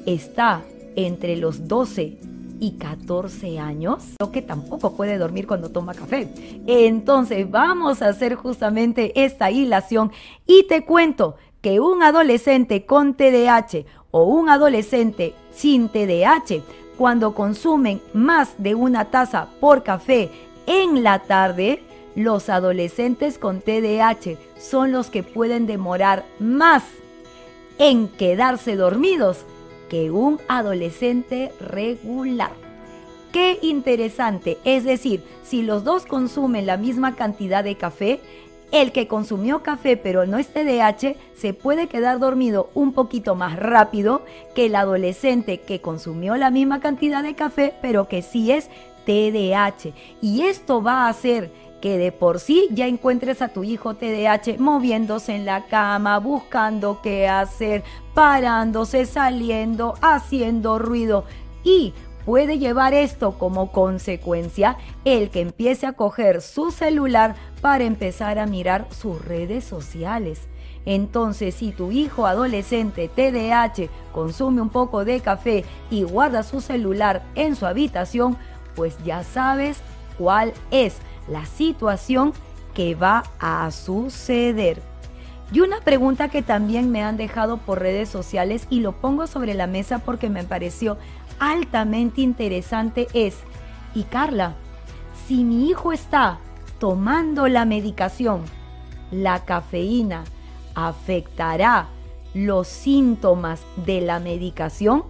está 0.06 0.62
entre 0.95 1.36
los 1.36 1.67
12 1.67 2.17
y 2.60 2.71
14 2.71 3.60
años, 3.60 4.04
lo 4.19 4.32
que 4.32 4.41
tampoco 4.41 4.93
puede 4.93 5.17
dormir 5.17 5.47
cuando 5.47 5.69
toma 5.69 5.93
café. 5.93 6.28
Entonces 6.67 7.49
vamos 7.49 8.02
a 8.02 8.10
hacer 8.10 8.36
justamente 8.36 9.23
esta 9.23 9.52
hilación 9.52 10.12
y 10.45 10.63
te 10.67 10.86
cuento 10.86 11.36
que 11.62 11.80
un 11.80 12.04
adolescente 12.04 12.86
con 12.86 13.15
TDAH 13.15 13.86
o 14.12 14.23
un 14.23 14.49
adolescente 14.49 15.34
sin 15.52 15.89
TDAH, 15.89 16.62
cuando 17.00 17.34
consumen 17.34 18.02
más 18.12 18.56
de 18.58 18.76
una 18.76 19.06
taza 19.06 19.48
por 19.62 19.84
café 19.84 20.30
en 20.68 21.02
la 21.02 21.20
tarde, 21.20 21.82
los 22.14 22.50
adolescentes 22.50 23.38
con 23.38 23.62
TDAH 23.62 24.36
son 24.60 24.92
los 24.92 25.10
que 25.10 25.24
pueden 25.24 25.66
demorar 25.66 26.26
más 26.40 26.84
en 27.78 28.10
quedarse 28.10 28.76
dormidos 28.76 29.46
que 29.88 30.12
un 30.12 30.42
adolescente 30.50 31.54
regular. 31.62 32.52
Qué 33.32 33.60
interesante, 33.62 34.58
es 34.66 34.84
decir, 34.84 35.24
si 35.42 35.62
los 35.62 35.86
dos 35.86 36.06
consumen 36.06 36.66
la 36.66 36.76
misma 36.76 37.16
cantidad 37.16 37.64
de 37.64 37.78
café, 37.78 38.20
el 38.71 38.91
que 38.91 39.08
consumió 39.08 39.63
café 39.63 39.97
pero 39.97 40.25
no 40.25 40.38
es 40.38 40.47
TDAH 40.47 41.15
se 41.36 41.53
puede 41.53 41.88
quedar 41.88 42.19
dormido 42.19 42.69
un 42.73 42.93
poquito 42.93 43.36
más 43.36 43.58
rápido 43.58 44.23
que 44.55 44.67
el 44.67 44.75
adolescente 44.75 45.62
que 45.62 45.82
consumió 45.82 46.36
la 46.38 46.51
misma 46.51 46.79
cantidad 46.79 47.23
de 47.23 47.36
café 47.36 47.73
pero 47.82 48.08
que 48.08 48.21
sí 48.21 48.51
es 48.51 48.69
TDAH. 49.05 49.93
Y 50.21 50.43
esto 50.43 50.84
va 50.84 51.05
a 51.05 51.10
hacer 51.10 51.51
que 51.82 51.97
de 51.97 52.12
por 52.12 52.39
sí 52.39 52.67
ya 52.71 52.88
encuentres 52.88 53.41
a 53.41 53.47
tu 53.47 53.63
hijo 53.63 53.95
TDAH 53.95 54.58
moviéndose 54.60 55.36
en 55.36 55.45
la 55.45 55.65
cama, 55.65 56.19
buscando 56.19 56.99
qué 57.01 57.27
hacer, 57.27 57.84
parándose, 58.13 59.05
saliendo, 59.05 59.95
haciendo 60.01 60.77
ruido 60.77 61.23
y 61.63 61.93
puede 62.30 62.60
llevar 62.60 62.94
esto 62.94 63.39
como 63.39 63.72
consecuencia 63.72 64.78
el 65.04 65.32
que 65.32 65.42
empiece 65.42 65.88
a 65.88 65.94
coger 65.94 66.44
su 66.44 66.70
celular 66.70 67.34
para 67.60 67.86
empezar 67.86 68.38
a 68.38 68.46
mirar 68.46 68.86
sus 68.92 69.26
redes 69.26 69.63
sociales. 69.63 70.42
Entonces, 70.86 71.56
si 71.56 71.72
tu 71.72 71.89
hijo 71.89 72.28
adolescente 72.28 73.08
TDAH 73.08 73.89
consume 74.12 74.62
un 74.62 74.70
poco 74.70 75.06
de 75.06 75.22
café 75.22 75.65
y 75.89 76.04
guarda 76.04 76.44
su 76.44 76.62
celular 76.62 77.24
en 77.34 77.56
su 77.56 77.65
habitación, 77.65 78.38
pues 78.76 78.96
ya 79.04 79.24
sabes 79.24 79.80
cuál 80.20 80.54
es 80.70 80.98
la 81.28 81.48
situación 81.48 82.34
que 82.76 82.94
va 82.94 83.24
a 83.39 83.72
suceder. 83.72 84.84
Y 85.52 85.62
una 85.62 85.82
pregunta 85.82 86.30
que 86.30 86.44
también 86.44 86.92
me 86.92 87.04
han 87.04 87.18
dejado 87.18 87.58
por 87.58 87.80
redes 87.80 88.08
sociales 88.08 88.68
y 88.70 88.82
lo 88.82 88.92
pongo 88.92 89.26
sobre 89.26 89.56
la 89.56 89.65
mesa 89.65 89.98
porque 89.98 90.30
me 90.30 90.44
pareció 90.44 91.00
altamente 91.39 92.21
interesante 92.21 93.08
es, 93.13 93.38
y 93.95 94.04
Carla, 94.04 94.56
si 95.28 95.43
mi 95.43 95.69
hijo 95.69 95.91
está 95.91 96.39
tomando 96.80 97.47
la 97.47 97.65
medicación, 97.65 98.43
la 99.12 99.45
cafeína 99.45 100.23
afectará 100.75 101.88
los 102.34 102.67
síntomas 102.67 103.62
de 103.75 104.02
la 104.02 104.19
medicación 104.19 105.04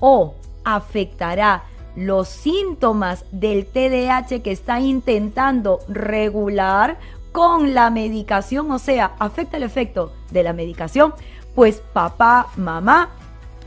o 0.00 0.34
afectará 0.64 1.64
los 1.96 2.28
síntomas 2.28 3.24
del 3.32 3.66
TDAH 3.66 4.42
que 4.42 4.52
está 4.52 4.80
intentando 4.80 5.80
regular 5.88 6.98
con 7.32 7.74
la 7.74 7.90
medicación, 7.90 8.70
o 8.70 8.78
sea, 8.78 9.12
afecta 9.18 9.56
el 9.56 9.62
efecto 9.62 10.12
de 10.30 10.42
la 10.42 10.52
medicación, 10.52 11.14
pues 11.54 11.82
papá, 11.92 12.48
mamá, 12.56 13.10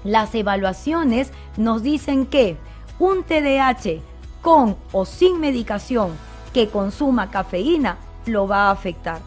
las 0.03 0.35
evaluaciones 0.35 1.31
nos 1.57 1.83
dicen 1.83 2.25
que 2.25 2.57
un 2.99 3.23
TDAH 3.23 4.01
con 4.41 4.75
o 4.91 5.05
sin 5.05 5.39
medicación 5.39 6.11
que 6.53 6.69
consuma 6.69 7.31
cafeína 7.31 7.97
lo 8.25 8.47
va 8.47 8.67
a 8.67 8.71
afectar. 8.71 9.19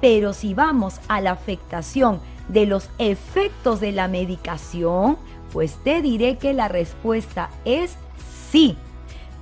Pero 0.00 0.32
si 0.32 0.54
vamos 0.54 1.00
a 1.08 1.20
la 1.20 1.32
afectación 1.32 2.20
de 2.48 2.66
los 2.66 2.88
efectos 2.98 3.80
de 3.80 3.92
la 3.92 4.08
medicación, 4.08 5.16
pues 5.52 5.76
te 5.84 6.02
diré 6.02 6.38
que 6.38 6.52
la 6.52 6.68
respuesta 6.68 7.50
es 7.64 7.96
sí. 8.50 8.76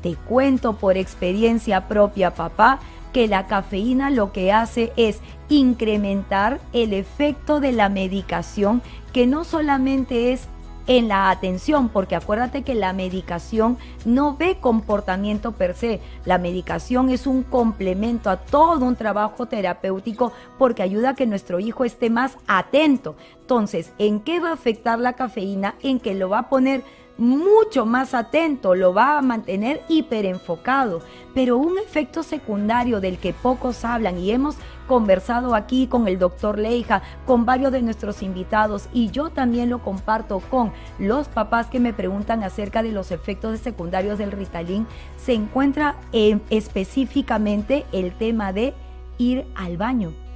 Te 0.03 0.15
cuento 0.15 0.75
por 0.75 0.97
experiencia 0.97 1.89
propia, 1.89 2.35
papá, 2.35 2.81
que 3.13 3.29
la 3.29 3.47
cafeína 3.47 4.11
lo 4.11 4.33
que 4.33 4.53
hace 4.53 4.93
es 4.97 5.21
incrementar 5.49 6.61
el 6.73 6.93
efecto 6.93 7.61
de 7.61 7.73
la 7.73 7.89
medicación, 7.89 8.83
que 9.13 9.27
no 9.27 9.45
solamente 9.45 10.33
es 10.33 10.47
en 10.91 11.07
la 11.07 11.31
atención, 11.31 11.89
porque 11.89 12.17
acuérdate 12.17 12.65
que 12.65 12.75
la 12.75 12.93
medicación 12.93 13.79
no 14.05 14.37
ve 14.37 14.59
comportamiento 14.61 15.53
per 15.53 15.77
se, 15.77 16.01
la 16.25 16.37
medicación 16.37 17.11
es 17.11 17.29
un 17.29 17.45
complemento 17.45 18.29
a 18.29 18.39
todo 18.39 18.85
un 18.85 18.97
trabajo 18.97 19.47
terapéutico 19.47 20.33
porque 20.59 20.83
ayuda 20.83 21.11
a 21.11 21.15
que 21.15 21.27
nuestro 21.27 21.61
hijo 21.61 21.85
esté 21.85 22.11
más 22.11 22.39
atento. 22.49 23.15
Entonces, 23.41 23.93
¿en 23.99 24.19
qué 24.19 24.41
va 24.41 24.49
a 24.49 24.55
afectar 24.55 24.99
la 24.99 25.13
cafeína? 25.13 25.77
En 25.81 26.01
que 26.01 26.13
lo 26.15 26.29
va 26.29 26.41
a 26.41 26.49
poner 26.49 26.83
mucho 27.21 27.87
más 27.87 28.15
atento, 28.15 28.75
lo 28.75 28.93
va 28.93 29.19
a 29.19 29.23
mantener 29.23 29.83
hiperenfocado. 29.89 31.03
Pero 31.35 31.59
un 31.59 31.79
efecto 31.79 32.25
secundario 32.25 33.01
del 33.01 33.19
que 33.19 33.33
pocos 33.33 33.85
hablan 33.85 34.19
y 34.19 34.33
hemos 34.33 34.57
conversado 34.89 35.55
aquí 35.55 35.87
con 35.87 36.09
el 36.09 36.19
doctor 36.19 36.59
Leija, 36.59 37.03
con 37.27 37.47
varios 37.47 37.71
de 37.71 37.83
nuestros 37.83 38.23
invitados 38.23 38.89
y 38.93 39.11
yo 39.11 39.31
también 39.31 39.71
lo 39.71 39.85
comparto 39.85 40.41
con 40.41 40.73
los 40.99 41.29
papás 41.29 41.69
que 41.69 41.79
me 41.79 41.93
preguntan 41.93 42.43
acerca 42.43 42.83
de 42.83 42.91
los 42.91 43.13
efectos 43.13 43.61
secundarios 43.61 44.19
del 44.19 44.33
Ritalin, 44.33 44.89
se 45.17 45.35
encuentra 45.35 45.95
específicamente 46.13 47.87
el 47.93 48.13
tema 48.19 48.53
de 48.53 48.75
ir 49.19 49.47
al 49.55 49.77
baño. 49.77 50.30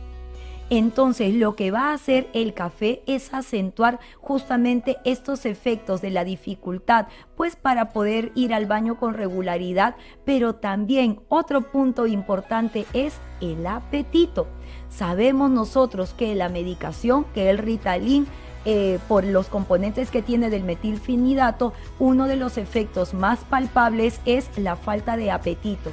Entonces 0.76 1.32
lo 1.34 1.54
que 1.54 1.70
va 1.70 1.90
a 1.90 1.92
hacer 1.92 2.26
el 2.32 2.52
café 2.52 3.00
es 3.06 3.32
acentuar 3.32 4.00
justamente 4.20 4.96
estos 5.04 5.46
efectos 5.46 6.00
de 6.00 6.10
la 6.10 6.24
dificultad, 6.24 7.06
pues 7.36 7.54
para 7.54 7.90
poder 7.90 8.32
ir 8.34 8.52
al 8.52 8.66
baño 8.66 8.98
con 8.98 9.14
regularidad, 9.14 9.94
pero 10.24 10.56
también 10.56 11.20
otro 11.28 11.60
punto 11.60 12.08
importante 12.08 12.86
es 12.92 13.14
el 13.40 13.64
apetito. 13.68 14.48
Sabemos 14.88 15.48
nosotros 15.48 16.12
que 16.12 16.34
la 16.34 16.48
medicación, 16.48 17.24
que 17.34 17.50
el 17.50 17.58
Ritalin, 17.58 18.26
eh, 18.64 18.98
por 19.06 19.22
los 19.22 19.46
componentes 19.46 20.10
que 20.10 20.22
tiene 20.22 20.50
del 20.50 20.64
metilfinidato, 20.64 21.72
uno 22.00 22.26
de 22.26 22.34
los 22.34 22.58
efectos 22.58 23.14
más 23.14 23.38
palpables 23.44 24.20
es 24.24 24.48
la 24.58 24.74
falta 24.74 25.16
de 25.16 25.30
apetito. 25.30 25.92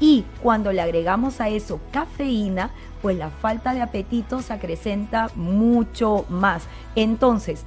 Y 0.00 0.24
cuando 0.42 0.72
le 0.72 0.80
agregamos 0.80 1.40
a 1.40 1.48
eso 1.48 1.80
cafeína, 1.92 2.72
pues 3.02 3.18
la 3.18 3.30
falta 3.30 3.74
de 3.74 3.82
apetito 3.82 4.40
se 4.40 4.52
acrecenta 4.52 5.28
mucho 5.34 6.24
más. 6.30 6.68
Entonces, 6.94 7.66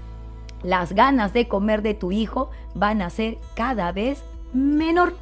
las 0.63 0.93
ganas 0.93 1.33
de 1.33 1.47
comer 1.47 1.81
de 1.81 1.93
tu 1.93 2.11
hijo 2.11 2.49
van 2.73 3.01
a 3.01 3.09
ser 3.09 3.37
cada 3.53 3.91
vez 3.91 4.23
menor. 4.53 5.13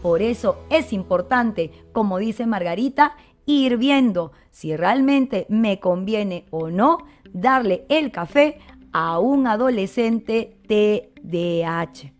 Por 0.00 0.22
eso 0.22 0.60
es 0.70 0.92
importante, 0.92 1.72
como 1.92 2.18
dice 2.18 2.46
Margarita, 2.46 3.16
ir 3.44 3.76
viendo 3.76 4.32
si 4.50 4.76
realmente 4.76 5.46
me 5.48 5.80
conviene 5.80 6.46
o 6.50 6.70
no 6.70 6.98
darle 7.32 7.84
el 7.88 8.10
café 8.12 8.60
a 8.92 9.18
un 9.18 9.46
adolescente 9.46 10.56
TDAH. 10.66 12.12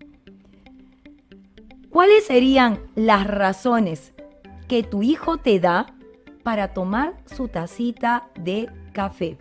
¿Cuáles 1.91 2.27
serían 2.27 2.81
las 2.95 3.27
razones 3.27 4.13
que 4.69 4.83
tu 4.83 5.03
hijo 5.03 5.39
te 5.39 5.59
da 5.59 5.95
para 6.43 6.69
tomar 6.75 7.15
su 7.27 7.49
tacita 7.49 8.29
de 8.39 8.69
café. 8.93 9.37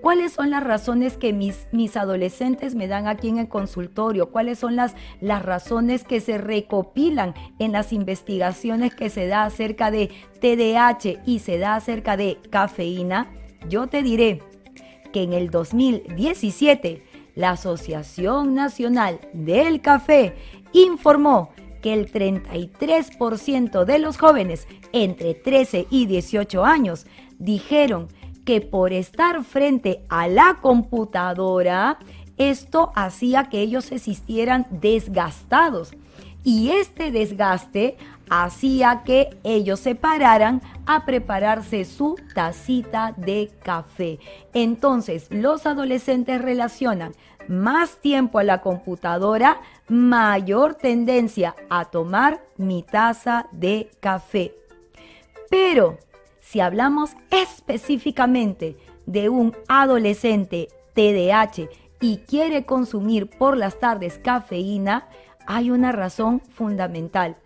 ¿Cuáles 0.00 0.32
son 0.32 0.50
las 0.50 0.64
razones 0.64 1.18
que 1.18 1.34
mis, 1.34 1.66
mis 1.72 1.96
adolescentes 1.96 2.74
me 2.74 2.88
dan 2.88 3.06
aquí 3.06 3.28
en 3.28 3.36
el 3.36 3.48
consultorio? 3.48 4.30
¿Cuáles 4.30 4.58
son 4.58 4.74
las, 4.74 4.94
las 5.20 5.44
razones 5.44 6.04
que 6.04 6.20
se 6.20 6.38
recopilan 6.38 7.34
en 7.58 7.72
las 7.72 7.92
investigaciones 7.92 8.94
que 8.94 9.10
se 9.10 9.26
da 9.26 9.44
acerca 9.44 9.90
de 9.90 10.10
TDAH 10.40 11.22
y 11.26 11.40
se 11.40 11.58
da 11.58 11.74
acerca 11.74 12.16
de 12.16 12.38
cafeína? 12.48 13.30
Yo 13.68 13.88
te 13.88 14.02
diré 14.02 14.42
que 15.12 15.22
en 15.22 15.34
el 15.34 15.50
2017 15.50 17.04
la 17.34 17.50
Asociación 17.50 18.54
Nacional 18.54 19.20
del 19.34 19.82
Café 19.82 20.34
informó 20.72 21.50
que 21.82 21.92
el 21.94 22.10
33% 22.10 23.84
de 23.84 23.98
los 23.98 24.18
jóvenes 24.18 24.66
entre 24.92 25.34
13 25.34 25.86
y 25.90 26.06
18 26.06 26.64
años 26.64 27.06
dijeron 27.38 28.08
que 28.44 28.60
por 28.60 28.92
estar 28.92 29.44
frente 29.44 30.02
a 30.08 30.28
la 30.28 30.58
computadora, 30.60 31.98
esto 32.36 32.90
hacía 32.94 33.44
que 33.44 33.60
ellos 33.60 33.84
se 33.84 33.98
sintieran 33.98 34.66
desgastados. 34.70 35.92
Y 36.42 36.70
este 36.70 37.10
desgaste 37.10 37.98
hacía 38.30 39.02
que 39.04 39.36
ellos 39.44 39.80
se 39.80 39.94
pararan 39.94 40.62
a 40.86 41.04
prepararse 41.04 41.84
su 41.84 42.16
tacita 42.34 43.12
de 43.16 43.50
café. 43.62 44.18
Entonces, 44.54 45.26
los 45.30 45.66
adolescentes 45.66 46.40
relacionan 46.40 47.12
más 47.48 47.96
tiempo 47.96 48.38
a 48.38 48.44
la 48.44 48.62
computadora, 48.62 49.60
mayor 49.88 50.76
tendencia 50.76 51.54
a 51.68 51.84
tomar 51.84 52.40
mi 52.56 52.82
taza 52.84 53.48
de 53.52 53.90
café. 54.00 54.59
Pero 55.50 55.98
si 56.40 56.60
hablamos 56.60 57.10
específicamente 57.30 58.76
de 59.04 59.28
un 59.28 59.54
adolescente 59.68 60.68
TDAH 60.94 61.68
y 62.00 62.18
quiere 62.18 62.64
consumir 62.64 63.28
por 63.28 63.56
las 63.56 63.78
tardes 63.78 64.18
cafeína, 64.18 65.08
hay 65.46 65.70
una 65.70 65.92
razón 65.92 66.40
fundamental, 66.40 67.36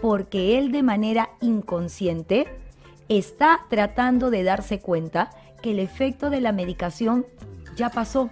porque 0.00 0.58
él 0.58 0.72
de 0.72 0.82
manera 0.82 1.30
inconsciente 1.40 2.46
está 3.08 3.60
tratando 3.68 4.30
de 4.30 4.42
darse 4.42 4.80
cuenta 4.80 5.30
que 5.62 5.72
el 5.72 5.78
efecto 5.78 6.30
de 6.30 6.40
la 6.40 6.52
medicación 6.52 7.26
ya 7.76 7.90
pasó, 7.90 8.30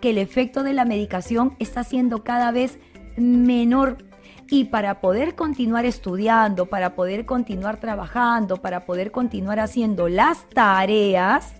que 0.00 0.10
el 0.10 0.18
efecto 0.18 0.62
de 0.62 0.74
la 0.74 0.84
medicación 0.84 1.56
está 1.58 1.82
siendo 1.84 2.22
cada 2.22 2.50
vez 2.50 2.78
menor 3.16 3.98
y 4.50 4.64
para 4.64 5.00
poder 5.00 5.34
continuar 5.34 5.84
estudiando, 5.84 6.66
para 6.66 6.94
poder 6.94 7.24
continuar 7.26 7.78
trabajando, 7.78 8.58
para 8.58 8.84
poder 8.84 9.10
continuar 9.10 9.60
haciendo 9.60 10.08
las 10.08 10.48
tareas, 10.50 11.54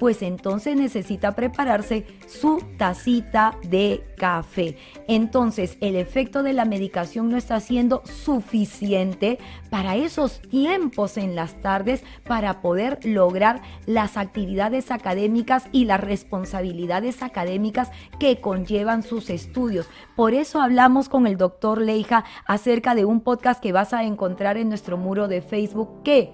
pues 0.00 0.22
entonces 0.22 0.76
necesita 0.76 1.32
prepararse 1.32 2.06
su 2.26 2.62
tacita 2.78 3.58
de 3.68 4.02
café. 4.16 4.78
Entonces 5.06 5.76
el 5.82 5.94
efecto 5.94 6.42
de 6.42 6.54
la 6.54 6.64
medicación 6.64 7.28
no 7.28 7.36
está 7.36 7.60
siendo 7.60 8.02
suficiente 8.06 9.38
para 9.68 9.96
esos 9.96 10.40
tiempos 10.40 11.18
en 11.18 11.36
las 11.36 11.60
tardes 11.60 12.02
para 12.26 12.62
poder 12.62 12.98
lograr 13.04 13.60
las 13.84 14.16
actividades 14.16 14.90
académicas 14.90 15.66
y 15.70 15.84
las 15.84 16.00
responsabilidades 16.00 17.22
académicas 17.22 17.90
que 18.18 18.40
conllevan 18.40 19.02
sus 19.02 19.28
estudios. 19.28 19.86
Por 20.16 20.32
eso 20.32 20.62
hablamos 20.62 21.10
con 21.10 21.26
el 21.26 21.36
doctor 21.36 21.78
Leija 21.78 22.24
acerca 22.46 22.94
de 22.94 23.04
un 23.04 23.20
podcast 23.20 23.60
que 23.62 23.72
vas 23.72 23.92
a 23.92 24.04
encontrar 24.04 24.56
en 24.56 24.70
nuestro 24.70 24.96
muro 24.96 25.28
de 25.28 25.42
Facebook 25.42 26.02
que 26.04 26.32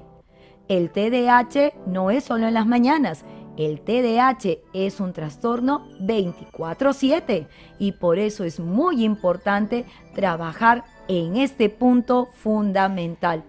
el 0.69 0.91
TDAH 0.91 1.73
no 1.87 2.11
es 2.11 2.25
solo 2.25 2.49
en 2.49 2.55
las 2.55 2.67
mañanas, 2.67 3.25
el 3.57 3.81
TDAH 3.81 4.59
es 4.73 5.01
un 5.01 5.12
trastorno 5.12 5.87
24/7 6.01 7.47
y 7.79 7.92
por 7.92 8.19
eso 8.19 8.45
es 8.45 8.61
muy 8.61 9.05
importante 9.05 9.85
trabajar 10.14 10.85
en 11.09 11.37
este 11.37 11.69
punto 11.69 12.29
fundamental. 12.35 13.45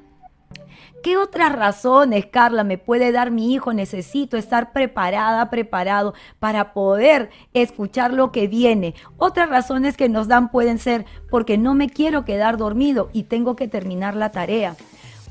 ¿Qué 1.03 1.15
otras 1.15 1.53
razones, 1.53 2.25
Carla, 2.25 2.63
me 2.63 2.77
puede 2.77 3.11
dar 3.11 3.31
mi 3.31 3.53
hijo? 3.53 3.71
Necesito 3.71 4.35
estar 4.35 4.73
preparada, 4.73 5.49
preparado 5.49 6.13
para 6.39 6.73
poder 6.73 7.29
escuchar 7.53 8.13
lo 8.13 8.31
que 8.31 8.47
viene. 8.47 8.95
Otras 9.17 9.49
razones 9.49 9.95
que 9.95 10.09
nos 10.09 10.27
dan 10.27 10.49
pueden 10.49 10.79
ser 10.79 11.05
porque 11.29 11.57
no 11.57 11.75
me 11.75 11.89
quiero 11.89 12.25
quedar 12.25 12.57
dormido 12.57 13.09
y 13.13 13.23
tengo 13.23 13.55
que 13.55 13.67
terminar 13.67 14.15
la 14.15 14.31
tarea 14.31 14.75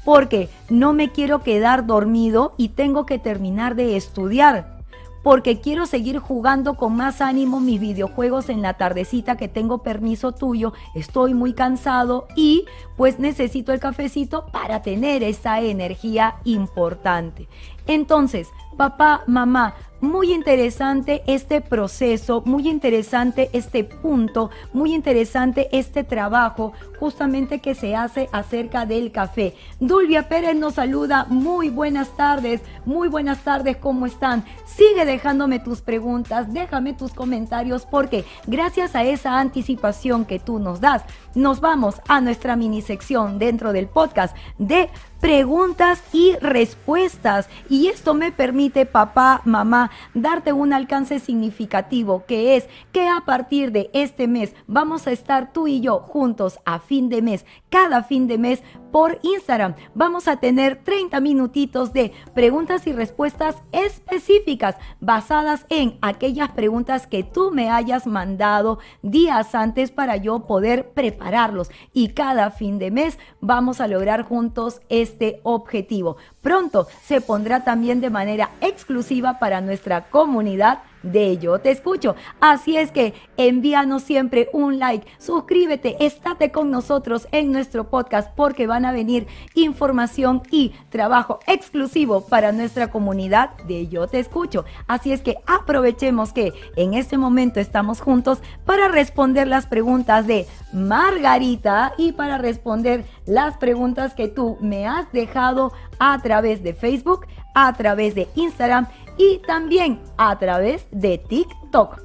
porque 0.06 0.48
no 0.70 0.92
me 0.92 1.10
quiero 1.10 1.42
quedar 1.42 1.84
dormido 1.84 2.54
y 2.56 2.68
tengo 2.68 3.06
que 3.06 3.18
terminar 3.18 3.74
de 3.74 3.96
estudiar. 3.96 4.76
Porque 5.24 5.60
quiero 5.60 5.84
seguir 5.84 6.20
jugando 6.20 6.74
con 6.74 6.94
más 6.94 7.20
ánimo 7.20 7.58
mis 7.58 7.80
videojuegos 7.80 8.48
en 8.48 8.62
la 8.62 8.74
tardecita 8.74 9.36
que 9.36 9.48
tengo 9.48 9.82
permiso 9.82 10.30
tuyo, 10.30 10.72
estoy 10.94 11.34
muy 11.34 11.54
cansado 11.54 12.28
y 12.36 12.66
pues 12.96 13.18
necesito 13.18 13.72
el 13.72 13.80
cafecito 13.80 14.46
para 14.52 14.80
tener 14.80 15.24
esa 15.24 15.60
energía 15.60 16.36
importante. 16.44 17.48
Entonces, 17.88 18.48
papá, 18.76 19.24
mamá, 19.26 19.74
muy 20.00 20.32
interesante 20.32 21.22
este 21.26 21.60
proceso, 21.60 22.42
muy 22.44 22.68
interesante 22.68 23.50
este 23.52 23.84
punto, 23.84 24.50
muy 24.72 24.94
interesante 24.94 25.68
este 25.72 26.04
trabajo 26.04 26.72
justamente 26.98 27.60
que 27.60 27.74
se 27.74 27.94
hace 27.94 28.28
acerca 28.32 28.86
del 28.86 29.12
café. 29.12 29.54
Dulvia 29.80 30.28
Pérez 30.28 30.56
nos 30.56 30.74
saluda, 30.74 31.26
muy 31.28 31.70
buenas 31.70 32.16
tardes, 32.16 32.60
muy 32.84 33.08
buenas 33.08 33.42
tardes, 33.44 33.76
¿cómo 33.76 34.06
están? 34.06 34.44
Sigue 34.64 35.04
dejándome 35.04 35.58
tus 35.58 35.80
preguntas, 35.80 36.52
déjame 36.52 36.94
tus 36.94 37.12
comentarios 37.12 37.86
porque 37.86 38.24
gracias 38.46 38.94
a 38.94 39.04
esa 39.04 39.38
anticipación 39.38 40.24
que 40.24 40.38
tú 40.38 40.58
nos 40.58 40.80
das, 40.80 41.02
nos 41.34 41.60
vamos 41.60 42.00
a 42.08 42.20
nuestra 42.20 42.56
mini 42.56 42.82
sección 42.82 43.38
dentro 43.38 43.72
del 43.72 43.86
podcast 43.86 44.36
de 44.58 44.90
preguntas 45.26 46.04
y 46.12 46.36
respuestas. 46.36 47.48
Y 47.68 47.88
esto 47.88 48.14
me 48.14 48.30
permite, 48.30 48.86
papá, 48.86 49.42
mamá, 49.44 49.90
darte 50.14 50.52
un 50.52 50.72
alcance 50.72 51.18
significativo, 51.18 52.24
que 52.26 52.54
es 52.54 52.68
que 52.92 53.08
a 53.08 53.22
partir 53.26 53.72
de 53.72 53.90
este 53.92 54.28
mes 54.28 54.54
vamos 54.68 55.08
a 55.08 55.10
estar 55.10 55.52
tú 55.52 55.66
y 55.66 55.80
yo 55.80 55.98
juntos 55.98 56.60
a 56.64 56.78
fin 56.78 57.08
de 57.08 57.22
mes, 57.22 57.44
cada 57.70 58.04
fin 58.04 58.28
de 58.28 58.38
mes 58.38 58.62
por 58.96 59.18
Instagram. 59.20 59.74
Vamos 59.94 60.26
a 60.26 60.36
tener 60.38 60.82
30 60.82 61.20
minutitos 61.20 61.92
de 61.92 62.14
preguntas 62.32 62.86
y 62.86 62.94
respuestas 62.94 63.56
específicas 63.70 64.76
basadas 65.00 65.66
en 65.68 65.98
aquellas 66.00 66.52
preguntas 66.52 67.06
que 67.06 67.22
tú 67.22 67.50
me 67.50 67.68
hayas 67.68 68.06
mandado 68.06 68.78
días 69.02 69.54
antes 69.54 69.90
para 69.90 70.16
yo 70.16 70.46
poder 70.46 70.92
prepararlos. 70.94 71.70
Y 71.92 72.14
cada 72.14 72.50
fin 72.50 72.78
de 72.78 72.90
mes 72.90 73.18
vamos 73.42 73.82
a 73.82 73.86
lograr 73.86 74.22
juntos 74.22 74.80
este 74.88 75.40
objetivo. 75.42 76.16
Pronto 76.40 76.86
se 77.02 77.20
pondrá 77.20 77.64
también 77.64 78.00
de 78.00 78.08
manera 78.08 78.48
exclusiva 78.62 79.38
para 79.38 79.60
nuestra 79.60 80.08
comunidad 80.08 80.78
de 81.12 81.38
Yo 81.38 81.58
Te 81.58 81.70
Escucho. 81.70 82.14
Así 82.40 82.76
es 82.76 82.92
que 82.92 83.14
envíanos 83.36 84.02
siempre 84.02 84.48
un 84.52 84.78
like, 84.78 85.06
suscríbete, 85.18 85.96
estate 86.04 86.50
con 86.50 86.70
nosotros 86.70 87.28
en 87.32 87.52
nuestro 87.52 87.88
podcast 87.88 88.30
porque 88.34 88.66
van 88.66 88.84
a 88.84 88.92
venir 88.92 89.26
información 89.54 90.42
y 90.50 90.72
trabajo 90.90 91.40
exclusivo 91.46 92.26
para 92.26 92.52
nuestra 92.52 92.90
comunidad 92.90 93.56
de 93.66 93.88
Yo 93.88 94.06
Te 94.06 94.18
Escucho. 94.18 94.64
Así 94.86 95.12
es 95.12 95.22
que 95.22 95.36
aprovechemos 95.46 96.32
que 96.32 96.52
en 96.76 96.94
este 96.94 97.18
momento 97.18 97.60
estamos 97.60 98.00
juntos 98.00 98.40
para 98.64 98.88
responder 98.88 99.46
las 99.48 99.66
preguntas 99.66 100.26
de 100.26 100.46
Margarita 100.72 101.94
y 101.96 102.12
para 102.12 102.38
responder 102.38 103.04
las 103.26 103.56
preguntas 103.56 104.14
que 104.14 104.28
tú 104.28 104.58
me 104.60 104.86
has 104.86 105.10
dejado 105.12 105.72
a 105.98 106.20
través 106.20 106.62
de 106.62 106.74
Facebook, 106.74 107.26
a 107.54 107.72
través 107.72 108.14
de 108.14 108.28
Instagram 108.34 108.86
y 109.16 109.38
también 109.46 110.00
a 110.16 110.38
través 110.38 110.86
de 110.90 111.18
TikTok. 111.18 112.02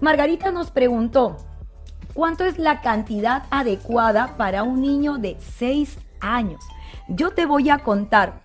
Margarita 0.00 0.50
nos 0.50 0.70
preguntó, 0.70 1.36
¿cuánto 2.14 2.44
es 2.44 2.58
la 2.58 2.80
cantidad 2.80 3.44
adecuada 3.50 4.36
para 4.36 4.62
un 4.62 4.80
niño 4.80 5.18
de 5.18 5.36
6 5.38 5.98
años? 6.20 6.64
Yo 7.08 7.30
te 7.30 7.46
voy 7.46 7.70
a 7.70 7.78
contar 7.78 8.42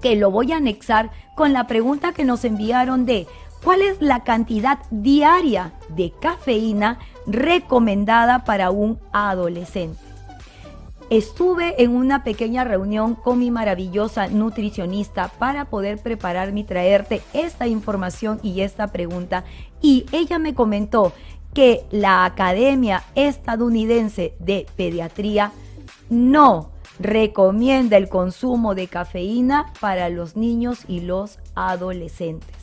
que 0.00 0.16
lo 0.16 0.30
voy 0.30 0.52
a 0.52 0.56
anexar 0.56 1.10
con 1.36 1.52
la 1.52 1.66
pregunta 1.66 2.12
que 2.12 2.24
nos 2.24 2.44
enviaron 2.44 3.06
de 3.06 3.26
¿cuál 3.62 3.82
es 3.82 4.00
la 4.00 4.24
cantidad 4.24 4.78
diaria 4.90 5.72
de 5.88 6.12
cafeína 6.20 6.98
recomendada 7.26 8.44
para 8.44 8.70
un 8.70 8.98
adolescente? 9.12 10.09
Estuve 11.10 11.82
en 11.82 11.96
una 11.96 12.22
pequeña 12.22 12.62
reunión 12.62 13.16
con 13.16 13.40
mi 13.40 13.50
maravillosa 13.50 14.28
nutricionista 14.28 15.26
para 15.26 15.64
poder 15.64 15.98
prepararme 15.98 16.60
y 16.60 16.64
traerte 16.64 17.20
esta 17.32 17.66
información 17.66 18.38
y 18.44 18.60
esta 18.60 18.86
pregunta. 18.86 19.42
Y 19.82 20.06
ella 20.12 20.38
me 20.38 20.54
comentó 20.54 21.12
que 21.52 21.84
la 21.90 22.24
Academia 22.24 23.02
Estadounidense 23.16 24.36
de 24.38 24.66
Pediatría 24.76 25.50
no 26.10 26.70
recomienda 27.00 27.96
el 27.96 28.08
consumo 28.08 28.76
de 28.76 28.86
cafeína 28.86 29.72
para 29.80 30.10
los 30.10 30.36
niños 30.36 30.84
y 30.86 31.00
los 31.00 31.40
adolescentes. 31.56 32.54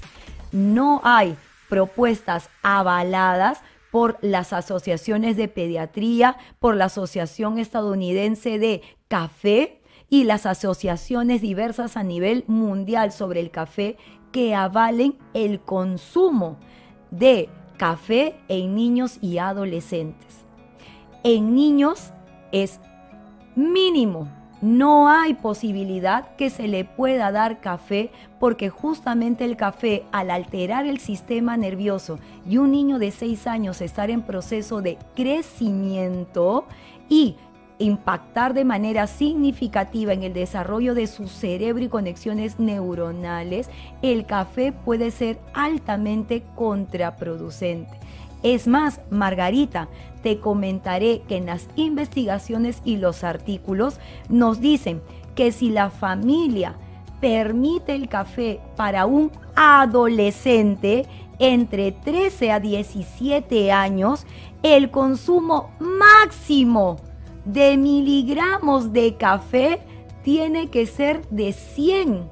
No 0.54 1.02
hay 1.04 1.36
propuestas 1.68 2.50
avaladas 2.64 3.62
por 3.92 4.18
las 4.22 4.54
asociaciones 4.54 5.38
de 5.38 5.48
pediatría, 5.48 6.38
por 6.60 6.76
la 6.76 6.86
Asociación 6.86 7.58
Estadounidense 7.58 8.60
de 8.60 8.82
Café 9.08 9.82
y 10.10 10.24
las 10.24 10.46
asociaciones 10.46 11.42
diversas 11.42 11.98
a 11.98 12.04
nivel 12.04 12.44
mundial 12.48 13.12
sobre 13.12 13.40
el 13.40 13.52
café 13.52 13.98
que 14.32 14.56
avalen 14.56 15.18
el 15.34 15.60
consumo 15.60 16.58
de 17.12 17.50
café 17.78 18.36
en 18.48 18.76
niños 18.76 19.18
y 19.22 19.38
adolescentes. 19.38 20.46
En 21.24 21.56
niños 21.56 22.14
es 22.52 22.80
mínimo 23.56 24.32
no 24.62 25.10
hay 25.10 25.36
posibilidad 25.36 26.36
que 26.36 26.50
se 26.50 26.68
le 26.68 26.84
pueda 26.84 27.32
dar 27.32 27.60
café 27.60 28.12
porque 28.40 28.70
justamente 28.70 29.46
el 29.46 29.56
café 29.56 30.04
al 30.12 30.32
alterar 30.32 30.86
el 30.86 31.00
sistema 31.00 31.58
nervioso 31.58 32.20
y 32.48 32.58
un 32.58 32.72
niño 32.72 33.00
de 33.00 33.12
6 33.12 33.48
años 33.48 33.82
estar 33.82 34.10
en 34.10 34.24
proceso 34.24 34.82
de 34.82 34.98
crecimiento 35.16 36.66
y 37.10 37.36
impactar 37.80 38.54
de 38.54 38.66
manera 38.66 39.06
significativa 39.06 40.14
en 40.14 40.24
el 40.24 40.34
desarrollo 40.34 40.96
de 40.96 41.08
su 41.08 41.28
cerebro 41.28 41.84
y 41.84 41.90
conexiones 41.90 42.60
neuronales, 42.60 43.70
el 44.02 44.26
café 44.26 44.72
puede 44.72 45.12
ser 45.12 45.40
altamente 45.54 46.44
contraproducente. 46.56 48.00
Es 48.48 48.66
más, 48.66 49.02
Margarita, 49.10 49.90
te 50.24 50.40
comentaré 50.40 51.22
que 51.28 51.36
en 51.36 51.48
las 51.48 51.68
investigaciones 51.76 52.82
y 52.86 52.96
los 52.96 53.26
artículos 53.26 54.00
nos 54.30 54.62
dicen 54.62 55.02
que 55.36 55.52
si 55.52 55.70
la 55.70 55.90
familia 55.90 56.78
permite 57.20 57.94
el 57.94 58.08
café 58.08 58.62
para 58.78 59.06
un 59.06 59.34
adolescente 59.54 61.06
entre 61.40 61.92
13 61.92 62.54
a 62.54 62.62
17 62.62 63.74
años, 63.74 64.26
el 64.64 64.92
consumo 64.92 65.72
máximo 65.80 66.96
de 67.44 67.76
miligramos 67.76 68.94
de 68.94 69.18
café 69.18 69.82
tiene 70.24 70.70
que 70.70 70.86
ser 70.86 71.28
de 71.32 71.52
100. 71.52 72.30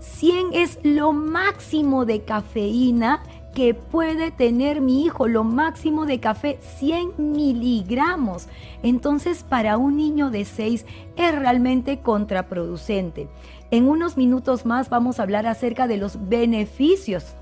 100 0.00 0.46
es 0.54 0.78
lo 0.82 1.12
máximo 1.12 2.06
de 2.06 2.22
cafeína 2.22 3.22
que 3.58 3.74
puede 3.74 4.30
tener 4.30 4.80
mi 4.80 5.04
hijo, 5.04 5.26
lo 5.26 5.42
máximo 5.42 6.06
de 6.06 6.20
café, 6.20 6.60
100 6.78 7.14
miligramos. 7.18 8.46
Entonces, 8.84 9.42
para 9.42 9.78
un 9.78 9.96
niño 9.96 10.30
de 10.30 10.44
6 10.44 10.86
es 11.16 11.34
realmente 11.34 11.98
contraproducente. 11.98 13.28
En 13.72 13.88
unos 13.88 14.16
minutos 14.16 14.64
más 14.64 14.90
vamos 14.90 15.18
a 15.18 15.24
hablar 15.24 15.48
acerca 15.48 15.88
de 15.88 15.96
los 15.96 16.28
beneficios 16.28 17.34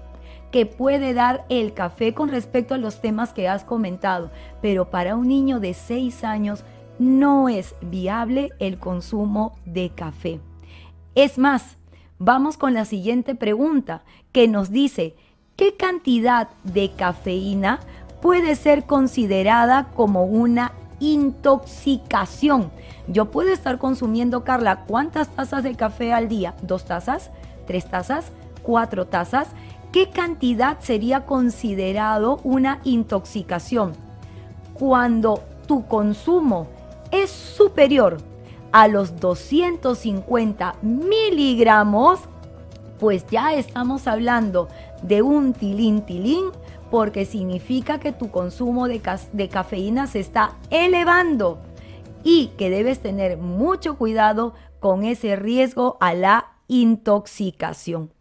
que 0.50 0.64
puede 0.64 1.12
dar 1.12 1.44
el 1.50 1.74
café 1.74 2.14
con 2.14 2.30
respecto 2.30 2.72
a 2.72 2.78
los 2.78 3.02
temas 3.02 3.34
que 3.34 3.46
has 3.46 3.62
comentado, 3.62 4.30
pero 4.62 4.88
para 4.88 5.16
un 5.16 5.28
niño 5.28 5.60
de 5.60 5.74
6 5.74 6.24
años 6.24 6.64
no 6.98 7.50
es 7.50 7.74
viable 7.82 8.52
el 8.58 8.78
consumo 8.78 9.58
de 9.66 9.90
café. 9.90 10.40
Es 11.14 11.36
más, 11.36 11.76
vamos 12.18 12.56
con 12.56 12.72
la 12.72 12.86
siguiente 12.86 13.34
pregunta 13.34 14.02
que 14.32 14.48
nos 14.48 14.70
dice, 14.70 15.14
¿Qué 15.56 15.74
cantidad 15.74 16.48
de 16.64 16.92
cafeína 16.92 17.80
puede 18.20 18.56
ser 18.56 18.84
considerada 18.84 19.88
como 19.96 20.24
una 20.24 20.72
intoxicación? 21.00 22.70
Yo 23.08 23.30
puedo 23.30 23.50
estar 23.50 23.78
consumiendo, 23.78 24.44
Carla, 24.44 24.84
¿cuántas 24.84 25.28
tazas 25.28 25.64
de 25.64 25.74
café 25.74 26.12
al 26.12 26.28
día? 26.28 26.54
¿Dos 26.60 26.84
tazas? 26.84 27.30
¿Tres 27.66 27.88
tazas? 27.88 28.32
¿Cuatro 28.62 29.06
tazas? 29.06 29.48
¿Qué 29.92 30.10
cantidad 30.10 30.78
sería 30.80 31.24
considerado 31.24 32.38
una 32.44 32.80
intoxicación? 32.84 33.94
Cuando 34.74 35.42
tu 35.66 35.86
consumo 35.86 36.66
es 37.10 37.30
superior 37.30 38.18
a 38.72 38.88
los 38.88 39.18
250 39.20 40.74
miligramos, 40.82 42.20
pues 42.98 43.26
ya 43.30 43.54
estamos 43.54 44.06
hablando 44.06 44.68
de 45.02 45.22
un 45.22 45.52
tilín 45.52 46.02
tilín 46.02 46.46
porque 46.90 47.24
significa 47.24 47.98
que 47.98 48.12
tu 48.12 48.30
consumo 48.30 48.88
de, 48.88 49.00
de, 49.32 49.48
cafeína 49.48 50.06
se 50.06 50.20
está 50.20 50.56
elevando 50.70 51.58
y 52.22 52.48
que 52.58 52.70
debes 52.70 53.00
tener 53.00 53.36
mucho 53.38 53.96
cuidado 53.96 54.54
con 54.80 55.04
ese 55.04 55.36
riesgo 55.36 55.96
a 56.00 56.14
la 56.14 56.52
intoxicación. 56.68 58.12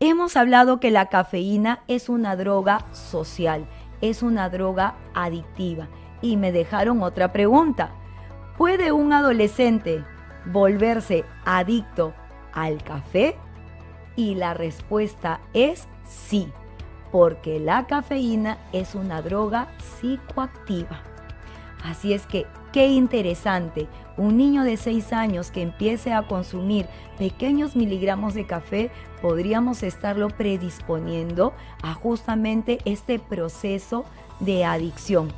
Hemos 0.00 0.36
hablado 0.36 0.80
que 0.80 0.90
la 0.90 1.06
cafeína 1.06 1.82
es 1.86 2.08
una 2.08 2.34
droga 2.34 2.86
social, 2.92 3.66
es 4.00 4.22
una 4.22 4.48
droga 4.48 4.96
adictiva 5.14 5.88
y 6.22 6.36
me 6.36 6.52
dejaron 6.52 7.02
otra 7.02 7.32
pregunta. 7.32 7.90
¿Puede 8.56 8.92
un 8.92 9.12
adolescente 9.12 10.04
volverse 10.46 11.24
adicto 11.44 12.14
al 12.52 12.82
café? 12.82 13.36
Y 14.20 14.34
la 14.34 14.52
respuesta 14.52 15.40
es 15.54 15.88
sí, 16.06 16.52
porque 17.10 17.58
la 17.58 17.86
cafeína 17.86 18.58
es 18.70 18.94
una 18.94 19.22
droga 19.22 19.68
psicoactiva. 19.78 21.00
Así 21.82 22.12
es 22.12 22.26
que, 22.26 22.46
qué 22.70 22.88
interesante, 22.88 23.88
un 24.18 24.36
niño 24.36 24.62
de 24.62 24.76
6 24.76 25.14
años 25.14 25.50
que 25.50 25.62
empiece 25.62 26.12
a 26.12 26.28
consumir 26.28 26.84
pequeños 27.16 27.76
miligramos 27.76 28.34
de 28.34 28.46
café, 28.46 28.90
podríamos 29.22 29.82
estarlo 29.82 30.28
predisponiendo 30.28 31.54
a 31.82 31.94
justamente 31.94 32.80
este 32.84 33.18
proceso 33.20 34.04
de 34.38 34.66
adicción. 34.66 35.32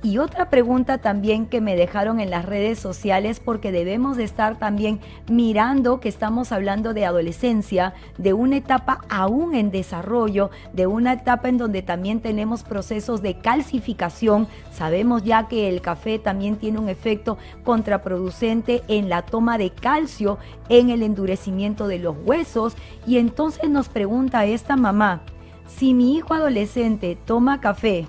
Y 0.00 0.18
otra 0.18 0.48
pregunta 0.48 0.98
también 0.98 1.46
que 1.46 1.60
me 1.60 1.74
dejaron 1.74 2.20
en 2.20 2.30
las 2.30 2.44
redes 2.44 2.78
sociales 2.78 3.40
porque 3.40 3.72
debemos 3.72 4.16
de 4.16 4.22
estar 4.22 4.56
también 4.56 5.00
mirando 5.28 5.98
que 5.98 6.08
estamos 6.08 6.52
hablando 6.52 6.94
de 6.94 7.04
adolescencia, 7.04 7.94
de 8.16 8.32
una 8.32 8.58
etapa 8.58 9.00
aún 9.08 9.56
en 9.56 9.72
desarrollo, 9.72 10.50
de 10.72 10.86
una 10.86 11.14
etapa 11.14 11.48
en 11.48 11.58
donde 11.58 11.82
también 11.82 12.20
tenemos 12.20 12.62
procesos 12.62 13.22
de 13.22 13.38
calcificación. 13.38 14.46
Sabemos 14.70 15.24
ya 15.24 15.48
que 15.48 15.68
el 15.68 15.80
café 15.80 16.20
también 16.20 16.58
tiene 16.58 16.78
un 16.78 16.88
efecto 16.88 17.36
contraproducente 17.64 18.82
en 18.86 19.08
la 19.08 19.22
toma 19.22 19.58
de 19.58 19.70
calcio, 19.70 20.38
en 20.68 20.90
el 20.90 21.02
endurecimiento 21.02 21.88
de 21.88 21.98
los 21.98 22.14
huesos. 22.24 22.76
Y 23.04 23.18
entonces 23.18 23.68
nos 23.68 23.88
pregunta 23.88 24.46
esta 24.46 24.76
mamá, 24.76 25.22
si 25.66 25.92
mi 25.92 26.14
hijo 26.14 26.34
adolescente 26.34 27.18
toma 27.26 27.60
café, 27.60 28.06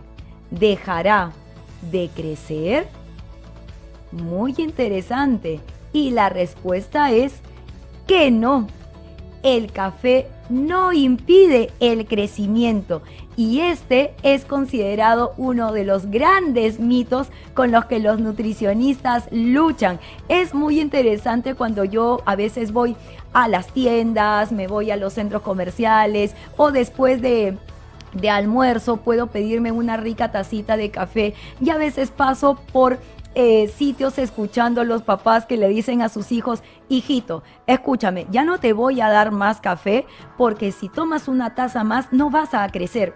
¿dejará 0.51 1.31
de 1.91 2.09
crecer? 2.15 2.87
Muy 4.11 4.55
interesante. 4.57 5.59
Y 5.93 6.11
la 6.11 6.29
respuesta 6.29 7.11
es 7.11 7.33
que 8.07 8.31
no. 8.31 8.67
El 9.41 9.71
café 9.71 10.27
no 10.49 10.91
impide 10.91 11.71
el 11.79 12.05
crecimiento 12.07 13.01
y 13.37 13.61
este 13.61 14.13
es 14.21 14.43
considerado 14.43 15.33
uno 15.37 15.71
de 15.71 15.85
los 15.85 16.07
grandes 16.07 16.79
mitos 16.79 17.29
con 17.53 17.71
los 17.71 17.85
que 17.85 17.99
los 17.99 18.19
nutricionistas 18.19 19.29
luchan. 19.31 19.99
Es 20.27 20.53
muy 20.53 20.81
interesante 20.81 21.55
cuando 21.55 21.85
yo 21.85 22.21
a 22.25 22.35
veces 22.35 22.73
voy 22.73 22.97
a 23.31 23.47
las 23.47 23.67
tiendas, 23.67 24.51
me 24.51 24.67
voy 24.67 24.91
a 24.91 24.97
los 24.97 25.13
centros 25.13 25.41
comerciales 25.41 26.35
o 26.57 26.71
después 26.71 27.21
de 27.21 27.57
de 28.13 28.29
almuerzo, 28.29 28.97
puedo 28.97 29.27
pedirme 29.27 29.71
una 29.71 29.97
rica 29.97 30.31
tacita 30.31 30.77
de 30.77 30.91
café 30.91 31.33
y 31.61 31.69
a 31.69 31.77
veces 31.77 32.11
paso 32.11 32.59
por 32.71 32.99
eh, 33.35 33.67
sitios 33.67 34.17
escuchando 34.17 34.81
a 34.81 34.83
los 34.83 35.03
papás 35.03 35.45
que 35.45 35.57
le 35.57 35.69
dicen 35.69 36.01
a 36.01 36.09
sus 36.09 36.31
hijos, 36.31 36.63
hijito, 36.89 37.43
escúchame, 37.67 38.25
ya 38.31 38.43
no 38.43 38.59
te 38.59 38.73
voy 38.73 39.01
a 39.01 39.09
dar 39.09 39.31
más 39.31 39.61
café 39.61 40.05
porque 40.37 40.71
si 40.71 40.89
tomas 40.89 41.27
una 41.27 41.53
taza 41.53 41.83
más 41.83 42.11
no 42.11 42.29
vas 42.29 42.53
a 42.53 42.67
crecer. 42.69 43.13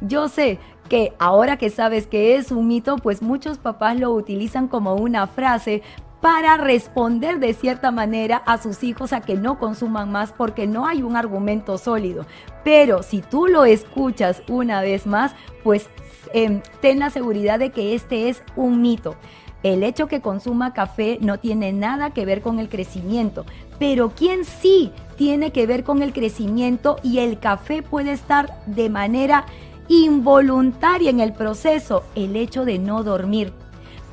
Yo 0.00 0.28
sé 0.28 0.60
que 0.88 1.12
ahora 1.18 1.56
que 1.56 1.70
sabes 1.70 2.06
que 2.06 2.36
es 2.36 2.52
un 2.52 2.68
mito, 2.68 2.96
pues 2.96 3.20
muchos 3.20 3.58
papás 3.58 3.98
lo 3.98 4.12
utilizan 4.12 4.68
como 4.68 4.94
una 4.94 5.26
frase 5.26 5.82
para 6.20 6.56
responder 6.56 7.38
de 7.38 7.54
cierta 7.54 7.90
manera 7.90 8.42
a 8.44 8.58
sus 8.58 8.82
hijos 8.82 9.12
a 9.12 9.20
que 9.20 9.36
no 9.36 9.58
consuman 9.58 10.10
más 10.10 10.32
porque 10.32 10.66
no 10.66 10.86
hay 10.86 11.02
un 11.02 11.16
argumento 11.16 11.78
sólido. 11.78 12.26
Pero 12.64 13.02
si 13.02 13.22
tú 13.22 13.46
lo 13.46 13.64
escuchas 13.64 14.42
una 14.48 14.80
vez 14.80 15.06
más, 15.06 15.34
pues 15.62 15.88
em, 16.34 16.60
ten 16.80 16.98
la 16.98 17.10
seguridad 17.10 17.58
de 17.58 17.70
que 17.70 17.94
este 17.94 18.28
es 18.28 18.42
un 18.56 18.82
mito. 18.82 19.14
El 19.62 19.82
hecho 19.82 20.06
que 20.06 20.20
consuma 20.20 20.72
café 20.72 21.18
no 21.20 21.38
tiene 21.38 21.72
nada 21.72 22.10
que 22.10 22.24
ver 22.24 22.42
con 22.42 22.58
el 22.58 22.68
crecimiento, 22.68 23.44
pero 23.78 24.10
quien 24.10 24.44
sí 24.44 24.92
tiene 25.16 25.50
que 25.50 25.66
ver 25.66 25.82
con 25.82 26.02
el 26.02 26.12
crecimiento 26.12 26.96
y 27.02 27.18
el 27.18 27.40
café 27.40 27.82
puede 27.82 28.12
estar 28.12 28.62
de 28.66 28.88
manera 28.88 29.46
involuntaria 29.88 31.10
en 31.10 31.18
el 31.18 31.32
proceso, 31.32 32.04
el 32.14 32.36
hecho 32.36 32.64
de 32.64 32.78
no 32.78 33.02
dormir 33.02 33.52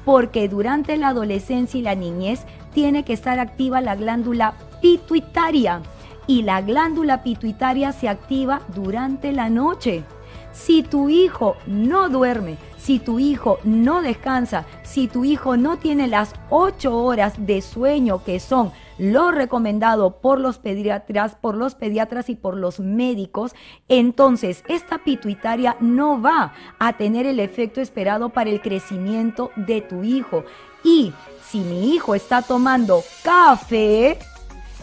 porque 0.05 0.47
durante 0.47 0.95
la 0.95 1.09
adolescencia 1.09 1.79
y 1.79 1.83
la 1.83 1.95
niñez 1.95 2.45
tiene 2.73 3.03
que 3.03 3.13
estar 3.13 3.39
activa 3.39 3.81
la 3.81 3.95
glándula 3.95 4.53
pituitaria 4.81 5.81
y 6.27 6.43
la 6.43 6.61
glándula 6.61 7.23
pituitaria 7.23 7.91
se 7.91 8.07
activa 8.07 8.61
durante 8.73 9.31
la 9.31 9.49
noche. 9.49 10.03
Si 10.51 10.83
tu 10.83 11.09
hijo 11.09 11.57
no 11.67 12.07
duerme, 12.07 12.57
si 12.77 12.99
tu 12.99 13.19
hijo 13.19 13.59
no 13.63 14.01
descansa, 14.01 14.65
si 14.83 15.07
tu 15.07 15.25
hijo 15.25 15.57
no 15.57 15.77
tiene 15.77 16.07
las 16.07 16.33
8 16.49 16.95
horas 16.95 17.33
de 17.37 17.61
sueño 17.61 18.23
que 18.23 18.39
son 18.39 18.71
lo 18.97 19.31
recomendado 19.31 20.21
por 20.21 20.39
los 20.39 20.57
pediatras, 20.57 21.35
por 21.35 21.55
los 21.55 21.75
pediatras 21.75 22.29
y 22.29 22.35
por 22.35 22.57
los 22.57 22.79
médicos, 22.79 23.53
entonces 23.87 24.63
esta 24.67 24.99
pituitaria 24.99 25.77
no 25.79 26.21
va 26.21 26.53
a 26.79 26.93
tener 26.93 27.25
el 27.25 27.39
efecto 27.39 27.81
esperado 27.81 28.29
para 28.29 28.49
el 28.49 28.61
crecimiento 28.61 29.51
de 29.55 29.81
tu 29.81 30.03
hijo. 30.03 30.43
Y 30.83 31.13
si 31.43 31.59
mi 31.59 31.93
hijo 31.93 32.15
está 32.15 32.41
tomando 32.41 33.03
café, 33.23 34.19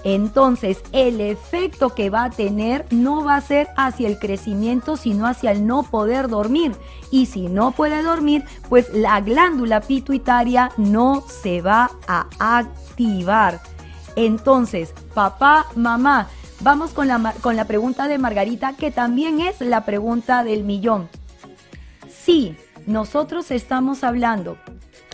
entonces 0.04 0.82
el 0.92 1.20
efecto 1.20 1.90
que 1.90 2.10
va 2.10 2.24
a 2.24 2.30
tener 2.30 2.86
no 2.90 3.24
va 3.24 3.36
a 3.36 3.40
ser 3.40 3.68
hacia 3.76 4.08
el 4.08 4.18
crecimiento, 4.18 4.96
sino 4.96 5.26
hacia 5.26 5.52
el 5.52 5.66
no 5.66 5.84
poder 5.84 6.28
dormir. 6.28 6.72
Y 7.10 7.26
si 7.26 7.48
no 7.48 7.70
puede 7.72 8.02
dormir, 8.02 8.44
pues 8.68 8.92
la 8.92 9.20
glándula 9.20 9.80
pituitaria 9.80 10.72
no 10.76 11.22
se 11.26 11.62
va 11.62 11.90
a 12.08 12.26
activar. 12.38 13.60
Entonces, 14.16 14.94
papá, 15.14 15.66
mamá, 15.74 16.28
vamos 16.60 16.92
con 16.92 17.08
la, 17.08 17.34
con 17.40 17.56
la 17.56 17.66
pregunta 17.66 18.08
de 18.08 18.18
Margarita, 18.18 18.74
que 18.76 18.90
también 18.90 19.40
es 19.40 19.60
la 19.60 19.84
pregunta 19.84 20.44
del 20.44 20.64
millón. 20.64 21.08
Si 22.08 22.56
nosotros 22.86 23.50
estamos 23.50 24.04
hablando 24.04 24.56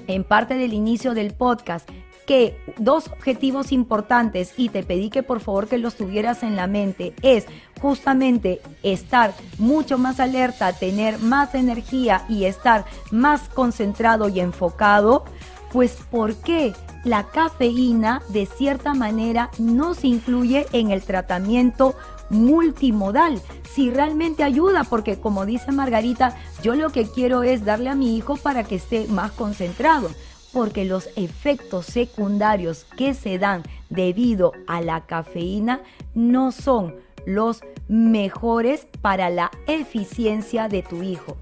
en 0.07 0.25
parte 0.25 0.55
del 0.55 0.73
inicio 0.73 1.15
del 1.15 1.35
podcast 1.35 1.89
que 2.29 2.61
dos 2.77 3.09
objetivos 3.09 3.73
importantes 3.73 4.53
y 4.59 4.69
te 4.69 4.83
pedí 4.83 5.09
que 5.09 5.23
por 5.23 5.41
favor 5.41 5.67
que 5.67 5.79
los 5.79 5.95
tuvieras 5.95 6.43
en 6.43 6.57
la 6.57 6.67
mente 6.67 7.15
es 7.23 7.47
justamente 7.81 8.61
estar 8.83 9.33
mucho 9.57 9.97
más 9.97 10.21
alerta, 10.21 10.75
tener 10.75 11.19
más 11.21 11.55
energía 11.55 12.27
y 12.29 12.45
estar 12.45 12.85
más 13.11 13.49
concentrado 13.49 14.29
y 14.29 14.41
enfocado, 14.41 15.25
pues 15.73 15.97
¿por 16.11 16.35
qué 16.37 16.75
la 17.05 17.25
cafeína 17.25 18.23
de 18.29 18.47
cierta 18.47 18.95
manera 18.95 19.51
no 19.59 19.95
se 19.95 20.09
incluye 20.09 20.67
en 20.73 20.91
el 20.91 21.03
tratamiento 21.03 21.95
multimodal. 22.31 23.41
Si 23.71 23.91
realmente 23.91 24.43
ayuda, 24.43 24.85
porque 24.85 25.19
como 25.19 25.47
dice 25.47 25.73
Margarita, 25.73 26.37
yo 26.63 26.75
lo 26.75 26.91
que 26.91 27.09
quiero 27.11 27.43
es 27.43 27.65
darle 27.65 27.91
a 27.91 27.95
mi 27.95 28.17
hijo 28.17 28.37
para 28.37 28.65
que 28.65 28.77
esté 28.77 29.07
más 29.09 29.33
concentrado, 29.33 30.11
porque 30.53 30.85
los 30.85 31.09
efectos 31.17 31.87
secundarios 31.87 32.85
que 32.97 33.15
se 33.15 33.39
dan 33.39 33.63
debido 33.91 34.53
a 34.67 34.81
la 34.81 35.07
cafeína 35.07 35.81
no 36.15 36.53
son 36.53 36.95
los 37.27 37.63
mejores 37.89 38.87
para 39.01 39.31
la 39.31 39.51
eficiencia 39.67 40.69
de 40.69 40.83
tu 40.83 41.03
hijo 41.03 41.37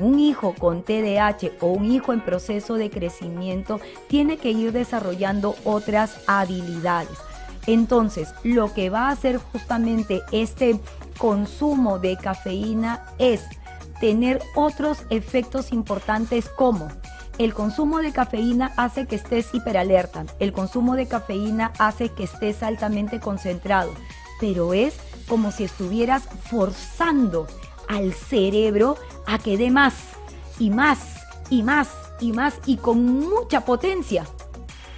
un 0.00 0.18
hijo 0.18 0.54
con 0.54 0.82
TDAH 0.82 1.52
o 1.60 1.68
un 1.68 1.90
hijo 1.90 2.12
en 2.12 2.20
proceso 2.20 2.74
de 2.74 2.90
crecimiento 2.90 3.80
tiene 4.08 4.36
que 4.36 4.50
ir 4.50 4.72
desarrollando 4.72 5.56
otras 5.64 6.20
habilidades. 6.26 7.18
Entonces, 7.66 8.34
lo 8.44 8.72
que 8.72 8.90
va 8.90 9.08
a 9.08 9.12
hacer 9.12 9.36
justamente 9.36 10.22
este 10.32 10.80
consumo 11.18 11.98
de 11.98 12.16
cafeína 12.16 13.04
es 13.18 13.44
tener 14.00 14.40
otros 14.54 15.02
efectos 15.10 15.72
importantes 15.72 16.48
como 16.48 16.88
el 17.38 17.54
consumo 17.54 17.98
de 17.98 18.10
cafeína 18.10 18.72
hace 18.76 19.06
que 19.06 19.16
estés 19.16 19.54
hiperalerta, 19.54 20.24
el 20.40 20.52
consumo 20.52 20.96
de 20.96 21.06
cafeína 21.06 21.72
hace 21.78 22.08
que 22.08 22.24
estés 22.24 22.64
altamente 22.64 23.20
concentrado, 23.20 23.92
pero 24.40 24.74
es 24.74 24.96
como 25.28 25.52
si 25.52 25.64
estuvieras 25.64 26.24
forzando 26.50 27.46
al 27.88 28.12
cerebro 28.12 28.96
a 29.26 29.38
que 29.38 29.56
dé 29.56 29.70
más 29.70 29.94
y 30.58 30.70
más 30.70 31.16
y 31.50 31.62
más 31.62 31.88
y 32.20 32.32
más 32.32 32.60
y 32.66 32.76
con 32.76 33.04
mucha 33.04 33.64
potencia. 33.64 34.26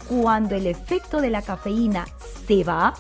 Cuando 0.09 0.57
el 0.57 0.67
efecto 0.67 1.21
de 1.21 1.31
la 1.31 1.43
cafeína 1.43 2.07
se 2.47 2.65
va, 2.65 2.95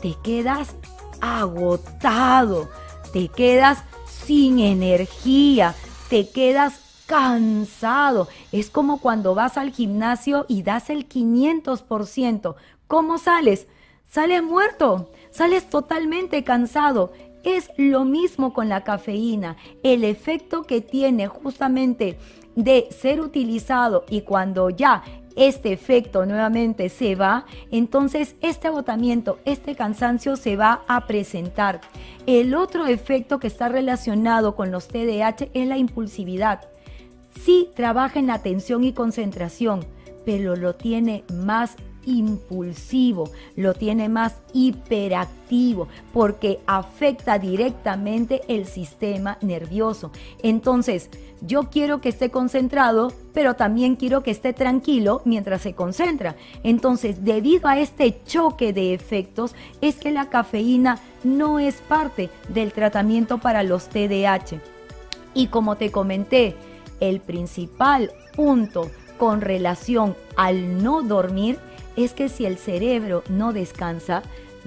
te 0.00 0.16
quedas 0.22 0.74
agotado, 1.20 2.68
te 3.12 3.28
quedas 3.28 3.84
sin 4.26 4.58
energía, 4.58 5.74
te 6.10 6.28
quedas 6.28 6.80
cansado. 7.06 8.28
Es 8.52 8.70
como 8.70 9.00
cuando 9.00 9.34
vas 9.34 9.56
al 9.56 9.70
gimnasio 9.72 10.44
y 10.48 10.62
das 10.62 10.90
el 10.90 11.08
500%. 11.08 12.54
¿Cómo 12.86 13.18
sales? 13.18 13.66
Sales 14.10 14.42
muerto, 14.42 15.10
sales 15.30 15.70
totalmente 15.70 16.44
cansado. 16.44 17.12
Es 17.44 17.70
lo 17.76 18.04
mismo 18.04 18.52
con 18.52 18.68
la 18.68 18.84
cafeína. 18.84 19.56
El 19.82 20.04
efecto 20.04 20.62
que 20.62 20.80
tiene 20.80 21.26
justamente 21.26 22.16
de 22.54 22.88
ser 22.90 23.20
utilizado 23.20 24.04
y 24.08 24.22
cuando 24.22 24.70
ya 24.70 25.02
este 25.36 25.72
efecto 25.72 26.26
nuevamente 26.26 26.88
se 26.88 27.14
va, 27.14 27.46
entonces 27.70 28.36
este 28.42 28.68
agotamiento, 28.68 29.38
este 29.44 29.74
cansancio 29.74 30.36
se 30.36 30.56
va 30.56 30.82
a 30.88 31.06
presentar. 31.06 31.80
El 32.26 32.54
otro 32.54 32.86
efecto 32.86 33.38
que 33.38 33.46
está 33.46 33.68
relacionado 33.68 34.54
con 34.54 34.70
los 34.70 34.88
TDAH 34.88 35.48
es 35.54 35.66
la 35.66 35.78
impulsividad. 35.78 36.60
Sí 37.40 37.70
trabaja 37.74 38.18
en 38.18 38.30
atención 38.30 38.84
y 38.84 38.92
concentración, 38.92 39.86
pero 40.24 40.54
lo 40.54 40.74
tiene 40.74 41.24
más 41.32 41.76
impulsivo, 42.06 43.30
lo 43.56 43.74
tiene 43.74 44.08
más 44.08 44.36
hiperactivo 44.52 45.88
porque 46.12 46.60
afecta 46.66 47.38
directamente 47.38 48.42
el 48.48 48.66
sistema 48.66 49.38
nervioso. 49.40 50.10
Entonces, 50.42 51.10
yo 51.40 51.70
quiero 51.70 52.00
que 52.00 52.08
esté 52.08 52.30
concentrado, 52.30 53.12
pero 53.32 53.54
también 53.54 53.96
quiero 53.96 54.22
que 54.22 54.30
esté 54.30 54.52
tranquilo 54.52 55.22
mientras 55.24 55.62
se 55.62 55.74
concentra. 55.74 56.36
Entonces, 56.62 57.24
debido 57.24 57.68
a 57.68 57.78
este 57.78 58.22
choque 58.24 58.72
de 58.72 58.94
efectos, 58.94 59.54
es 59.80 59.96
que 59.96 60.12
la 60.12 60.28
cafeína 60.28 60.98
no 61.24 61.58
es 61.58 61.76
parte 61.76 62.30
del 62.48 62.72
tratamiento 62.72 63.38
para 63.38 63.62
los 63.62 63.88
TDAH. 63.88 64.60
Y 65.34 65.48
como 65.48 65.76
te 65.76 65.90
comenté, 65.90 66.54
el 67.00 67.20
principal 67.20 68.12
punto 68.36 68.90
con 69.18 69.40
relación 69.40 70.16
al 70.36 70.82
no 70.82 71.02
dormir 71.02 71.58
es 71.96 72.14
que 72.14 72.28
si 72.28 72.46
el 72.46 72.58
cerebro 72.58 73.22
no 73.28 73.52
descansa, 73.52 74.22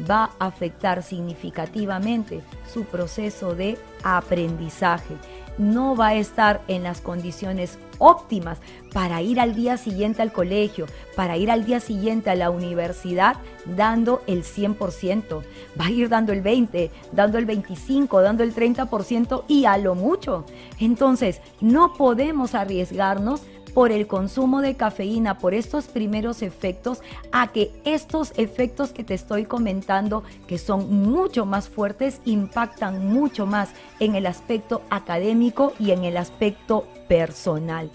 va 0.09 0.31
a 0.39 0.47
afectar 0.47 1.03
significativamente 1.03 2.41
su 2.71 2.83
proceso 2.83 3.55
de 3.55 3.77
aprendizaje. 4.03 5.15
No 5.57 5.95
va 5.95 6.07
a 6.07 6.15
estar 6.15 6.61
en 6.67 6.83
las 6.83 6.99
condiciones 6.99 7.79
óptimas 7.97 8.59
para 8.93 9.21
ir 9.21 9.39
al 9.39 9.55
día 9.55 9.77
siguiente 9.77 10.21
al 10.21 10.33
colegio, 10.33 10.85
para 11.15 11.37
ir 11.37 11.49
al 11.49 11.65
día 11.65 11.79
siguiente 11.79 12.29
a 12.29 12.35
la 12.35 12.49
universidad 12.49 13.37
dando 13.65 14.21
el 14.27 14.43
100%. 14.43 15.43
Va 15.79 15.85
a 15.85 15.91
ir 15.91 16.09
dando 16.09 16.33
el 16.33 16.41
20, 16.41 16.91
dando 17.13 17.37
el 17.37 17.45
25, 17.45 18.21
dando 18.21 18.43
el 18.43 18.53
30% 18.53 19.45
y 19.47 19.63
a 19.63 19.77
lo 19.77 19.95
mucho. 19.95 20.45
Entonces, 20.79 21.39
no 21.61 21.93
podemos 21.93 22.53
arriesgarnos 22.53 23.41
por 23.75 23.91
el 23.91 24.07
consumo 24.07 24.61
de 24.61 24.75
cafeína, 24.75 25.37
por 25.37 25.53
estos 25.53 25.87
primeros 25.87 26.41
efectos, 26.41 27.01
a 27.33 27.51
que 27.51 27.73
estos 27.83 28.31
efectos 28.37 28.93
que 28.93 29.03
te 29.03 29.13
estoy 29.13 29.43
comentando, 29.43 30.23
que 30.47 30.57
son 30.57 31.03
mucho 31.03 31.45
más 31.45 31.67
fuertes, 31.67 32.21
impactan 32.23 33.05
mucho 33.05 33.45
más 33.45 33.71
en 33.99 34.15
el 34.15 34.27
aspecto 34.27 34.81
académico 34.89 35.73
y 35.77 35.91
en 35.91 36.05
el 36.05 36.15
aspecto 36.15 36.87
personal. 37.09 37.91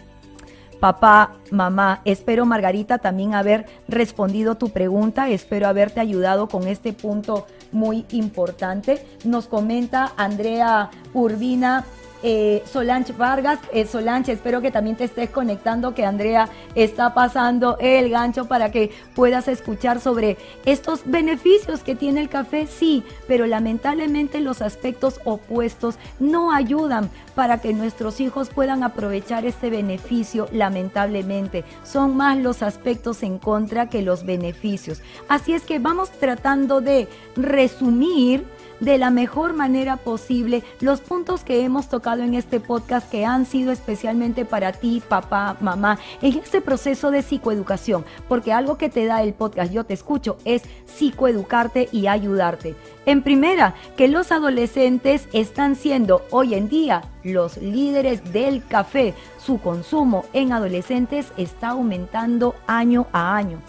Papá, 0.80 1.36
mamá, 1.50 2.02
espero 2.04 2.44
Margarita 2.44 2.98
también 2.98 3.34
haber 3.34 3.66
respondido 3.88 4.56
tu 4.56 4.70
pregunta, 4.70 5.30
espero 5.30 5.66
haberte 5.66 6.00
ayudado 6.00 6.48
con 6.48 6.68
este 6.68 6.92
punto 6.92 7.46
muy 7.72 8.04
importante. 8.10 9.04
Nos 9.24 9.46
comenta 9.46 10.12
Andrea 10.16 10.90
Urbina 11.14 11.84
eh, 12.22 12.62
Solange 12.70 13.12
Vargas. 13.12 13.58
Eh, 13.72 13.86
Solange, 13.86 14.32
espero 14.32 14.60
que 14.60 14.70
también 14.70 14.96
te 14.96 15.04
estés 15.04 15.30
conectando, 15.30 15.94
que 15.94 16.04
Andrea 16.04 16.48
está 16.74 17.14
pasando 17.14 17.76
el 17.80 18.10
gancho 18.10 18.46
para 18.46 18.70
que 18.70 18.90
puedas 19.14 19.48
escuchar 19.48 20.00
sobre 20.00 20.36
estos 20.64 21.02
beneficios 21.04 21.82
que 21.82 21.94
tiene 21.94 22.20
el 22.20 22.28
café, 22.28 22.66
sí, 22.66 23.04
pero 23.26 23.46
lamentablemente 23.46 24.40
los 24.40 24.62
aspectos 24.62 25.20
opuestos 25.24 25.96
no 26.18 26.52
ayudan 26.52 27.10
para 27.34 27.60
que 27.60 27.72
nuestros 27.72 28.20
hijos 28.20 28.50
puedan 28.50 28.82
aprovechar 28.82 29.46
este 29.46 29.70
beneficio, 29.70 30.48
lamentablemente. 30.52 31.64
Son 31.84 32.16
más 32.16 32.36
los 32.36 32.62
aspectos 32.62 33.22
en 33.22 33.38
contra 33.38 33.88
que 33.88 34.02
los 34.02 34.24
beneficios. 34.24 35.00
Así 35.28 35.54
es 35.54 35.62
que 35.62 35.78
vamos 35.78 36.10
tratando 36.10 36.80
de 36.80 37.08
resumir 37.36 38.44
de 38.80 38.98
la 38.98 39.10
mejor 39.10 39.52
manera 39.52 39.96
posible 39.96 40.62
los 40.80 41.00
puntos 41.00 41.44
que 41.44 41.64
hemos 41.64 41.88
tocado 41.88 42.22
en 42.22 42.34
este 42.34 42.60
podcast 42.60 43.10
que 43.10 43.24
han 43.24 43.46
sido 43.46 43.72
especialmente 43.72 44.44
para 44.44 44.72
ti, 44.72 45.02
papá, 45.06 45.56
mamá, 45.60 45.98
en 46.22 46.38
este 46.38 46.60
proceso 46.60 47.10
de 47.10 47.22
psicoeducación, 47.22 48.04
porque 48.28 48.52
algo 48.52 48.76
que 48.76 48.88
te 48.88 49.04
da 49.04 49.22
el 49.22 49.34
podcast, 49.34 49.72
yo 49.72 49.84
te 49.84 49.94
escucho, 49.94 50.36
es 50.44 50.62
psicoeducarte 50.86 51.88
y 51.92 52.06
ayudarte. 52.06 52.74
En 53.06 53.22
primera, 53.22 53.74
que 53.96 54.08
los 54.08 54.32
adolescentes 54.32 55.28
están 55.32 55.76
siendo 55.76 56.22
hoy 56.30 56.54
en 56.54 56.68
día 56.68 57.02
los 57.22 57.56
líderes 57.58 58.32
del 58.32 58.64
café. 58.64 59.14
Su 59.38 59.60
consumo 59.60 60.24
en 60.32 60.52
adolescentes 60.52 61.32
está 61.36 61.70
aumentando 61.70 62.54
año 62.66 63.06
a 63.12 63.36
año. 63.36 63.60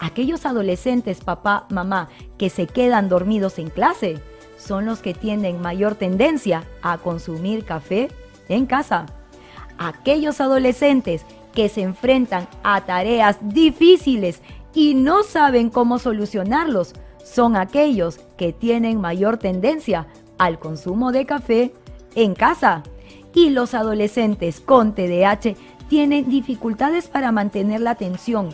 Aquellos 0.00 0.46
adolescentes, 0.46 1.20
papá, 1.20 1.66
mamá, 1.70 2.08
que 2.36 2.50
se 2.50 2.66
quedan 2.66 3.08
dormidos 3.08 3.58
en 3.58 3.70
clase, 3.70 4.20
son 4.62 4.86
los 4.86 5.00
que 5.00 5.14
tienen 5.14 5.60
mayor 5.60 5.96
tendencia 5.96 6.64
a 6.82 6.98
consumir 6.98 7.64
café 7.64 8.08
en 8.48 8.66
casa. 8.66 9.06
Aquellos 9.78 10.40
adolescentes 10.40 11.24
que 11.52 11.68
se 11.68 11.82
enfrentan 11.82 12.46
a 12.62 12.82
tareas 12.82 13.38
difíciles 13.40 14.40
y 14.74 14.94
no 14.94 15.22
saben 15.24 15.68
cómo 15.68 15.98
solucionarlos 15.98 16.94
son 17.24 17.56
aquellos 17.56 18.18
que 18.36 18.52
tienen 18.52 19.00
mayor 19.00 19.36
tendencia 19.36 20.06
al 20.38 20.58
consumo 20.58 21.12
de 21.12 21.26
café 21.26 21.72
en 22.14 22.34
casa. 22.34 22.82
Y 23.34 23.50
los 23.50 23.74
adolescentes 23.74 24.60
con 24.60 24.94
TDAH 24.94 25.56
tienen 25.88 26.28
dificultades 26.28 27.08
para 27.08 27.32
mantener 27.32 27.80
la 27.80 27.92
atención. 27.92 28.50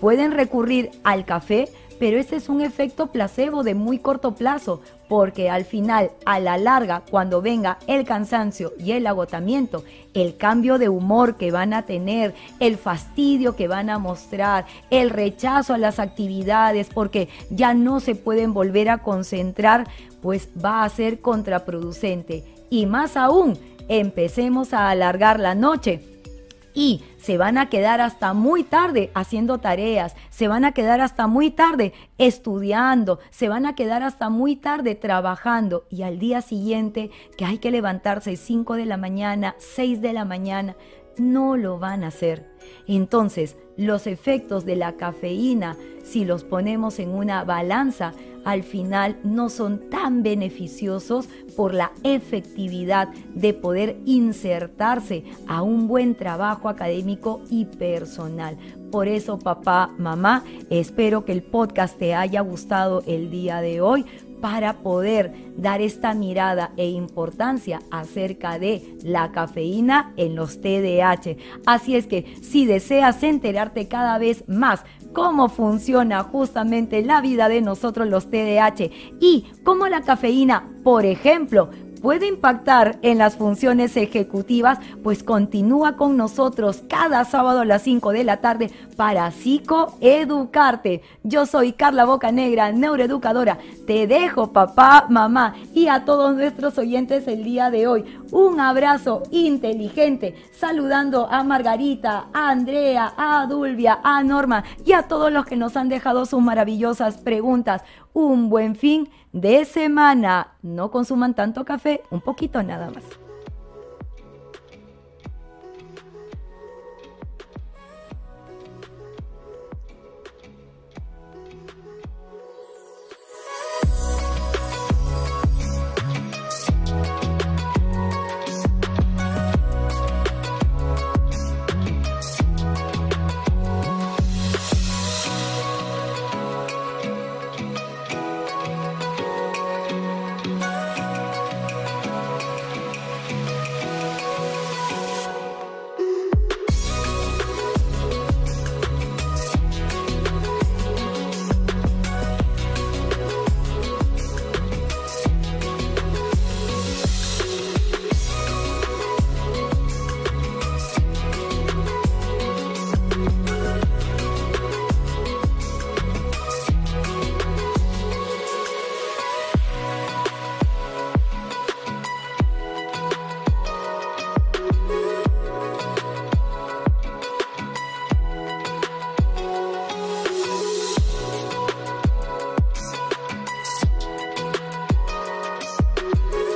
Pueden 0.00 0.32
recurrir 0.32 0.90
al 1.04 1.24
café 1.24 1.68
pero 1.98 2.18
ese 2.18 2.36
es 2.36 2.48
un 2.48 2.60
efecto 2.60 3.08
placebo 3.08 3.62
de 3.62 3.74
muy 3.74 3.98
corto 3.98 4.34
plazo, 4.34 4.80
porque 5.08 5.48
al 5.50 5.64
final, 5.64 6.10
a 6.24 6.40
la 6.40 6.58
larga, 6.58 7.02
cuando 7.10 7.40
venga 7.40 7.78
el 7.86 8.04
cansancio 8.04 8.72
y 8.78 8.92
el 8.92 9.06
agotamiento, 9.06 9.84
el 10.14 10.36
cambio 10.36 10.78
de 10.78 10.88
humor 10.88 11.36
que 11.36 11.50
van 11.50 11.72
a 11.72 11.82
tener, 11.82 12.34
el 12.60 12.76
fastidio 12.76 13.56
que 13.56 13.68
van 13.68 13.90
a 13.90 13.98
mostrar, 13.98 14.66
el 14.90 15.10
rechazo 15.10 15.74
a 15.74 15.78
las 15.78 15.98
actividades, 15.98 16.88
porque 16.92 17.28
ya 17.50 17.74
no 17.74 18.00
se 18.00 18.14
pueden 18.14 18.52
volver 18.52 18.88
a 18.88 18.98
concentrar, 18.98 19.86
pues 20.20 20.48
va 20.62 20.82
a 20.82 20.88
ser 20.88 21.20
contraproducente. 21.20 22.44
Y 22.68 22.86
más 22.86 23.16
aún, 23.16 23.58
empecemos 23.88 24.72
a 24.72 24.90
alargar 24.90 25.38
la 25.38 25.54
noche 25.54 26.02
y 26.76 27.02
se 27.16 27.38
van 27.38 27.56
a 27.56 27.70
quedar 27.70 28.00
hasta 28.02 28.34
muy 28.34 28.62
tarde 28.62 29.10
haciendo 29.14 29.58
tareas, 29.58 30.14
se 30.28 30.46
van 30.46 30.66
a 30.66 30.72
quedar 30.72 31.00
hasta 31.00 31.26
muy 31.26 31.50
tarde 31.50 31.94
estudiando, 32.18 33.18
se 33.30 33.48
van 33.48 33.64
a 33.64 33.74
quedar 33.74 34.02
hasta 34.02 34.28
muy 34.28 34.56
tarde 34.56 34.94
trabajando 34.94 35.86
y 35.90 36.02
al 36.02 36.18
día 36.18 36.42
siguiente 36.42 37.10
que 37.38 37.46
hay 37.46 37.58
que 37.58 37.70
levantarse 37.70 38.36
5 38.36 38.74
de 38.74 38.84
la 38.84 38.98
mañana, 38.98 39.56
6 39.58 40.02
de 40.02 40.12
la 40.12 40.26
mañana, 40.26 40.76
no 41.16 41.56
lo 41.56 41.78
van 41.78 42.04
a 42.04 42.08
hacer. 42.08 42.55
Entonces, 42.86 43.56
los 43.76 44.06
efectos 44.06 44.64
de 44.64 44.76
la 44.76 44.96
cafeína, 44.96 45.76
si 46.04 46.24
los 46.24 46.44
ponemos 46.44 46.98
en 46.98 47.10
una 47.10 47.44
balanza, 47.44 48.14
al 48.46 48.62
final 48.62 49.18
no 49.24 49.48
son 49.48 49.90
tan 49.90 50.22
beneficiosos 50.22 51.28
por 51.56 51.74
la 51.74 51.90
efectividad 52.04 53.08
de 53.34 53.52
poder 53.52 53.96
insertarse 54.04 55.24
a 55.48 55.62
un 55.62 55.88
buen 55.88 56.14
trabajo 56.14 56.68
académico 56.68 57.42
y 57.50 57.64
personal. 57.64 58.56
Por 58.92 59.08
eso, 59.08 59.40
papá, 59.40 59.90
mamá, 59.98 60.44
espero 60.70 61.24
que 61.24 61.32
el 61.32 61.42
podcast 61.42 61.98
te 61.98 62.14
haya 62.14 62.40
gustado 62.40 63.02
el 63.08 63.32
día 63.32 63.60
de 63.60 63.80
hoy 63.80 64.06
para 64.40 64.74
poder 64.74 65.32
dar 65.56 65.80
esta 65.80 66.14
mirada 66.14 66.72
e 66.76 66.88
importancia 66.88 67.80
acerca 67.90 68.58
de 68.58 68.96
la 69.02 69.32
cafeína 69.32 70.12
en 70.16 70.34
los 70.34 70.60
TDAH. 70.60 71.36
Así 71.66 71.96
es 71.96 72.06
que 72.06 72.36
si 72.42 72.66
deseas 72.66 73.22
enterarte 73.22 73.88
cada 73.88 74.18
vez 74.18 74.44
más 74.48 74.84
cómo 75.12 75.48
funciona 75.48 76.22
justamente 76.22 77.02
la 77.02 77.20
vida 77.20 77.48
de 77.48 77.62
nosotros 77.62 78.06
los 78.08 78.30
TDAH 78.30 78.90
y 79.18 79.46
cómo 79.64 79.88
la 79.88 80.02
cafeína, 80.02 80.68
por 80.84 81.06
ejemplo, 81.06 81.70
puede 82.00 82.26
impactar 82.26 82.98
en 83.02 83.18
las 83.18 83.36
funciones 83.36 83.96
ejecutivas, 83.96 84.78
pues 85.02 85.22
continúa 85.22 85.96
con 85.96 86.16
nosotros 86.16 86.82
cada 86.88 87.24
sábado 87.24 87.60
a 87.60 87.64
las 87.64 87.82
5 87.82 88.12
de 88.12 88.24
la 88.24 88.38
tarde 88.38 88.70
para 88.96 89.30
psicoeducarte. 89.30 91.02
Yo 91.22 91.46
soy 91.46 91.72
Carla 91.72 92.04
Bocanegra, 92.04 92.72
neuroeducadora. 92.72 93.58
Te 93.86 94.06
dejo, 94.06 94.52
papá, 94.52 95.06
mamá 95.08 95.54
y 95.74 95.88
a 95.88 96.04
todos 96.04 96.34
nuestros 96.34 96.78
oyentes 96.78 97.28
el 97.28 97.44
día 97.44 97.70
de 97.70 97.86
hoy. 97.86 98.04
Un 98.32 98.60
abrazo 98.60 99.22
inteligente, 99.30 100.34
saludando 100.52 101.28
a 101.30 101.44
Margarita, 101.44 102.26
a 102.32 102.50
Andrea, 102.50 103.12
a 103.16 103.46
Dulvia, 103.46 104.00
a 104.02 104.22
Norma 104.22 104.64
y 104.84 104.92
a 104.92 105.02
todos 105.02 105.32
los 105.32 105.46
que 105.46 105.56
nos 105.56 105.76
han 105.76 105.88
dejado 105.88 106.26
sus 106.26 106.40
maravillosas 106.40 107.18
preguntas. 107.18 107.82
Un 108.18 108.48
buen 108.48 108.76
fin 108.76 109.10
de 109.34 109.66
semana. 109.66 110.54
No 110.62 110.90
consuman 110.90 111.34
tanto 111.34 111.66
café, 111.66 112.02
un 112.10 112.22
poquito 112.22 112.62
nada 112.62 112.90
más. 112.90 113.04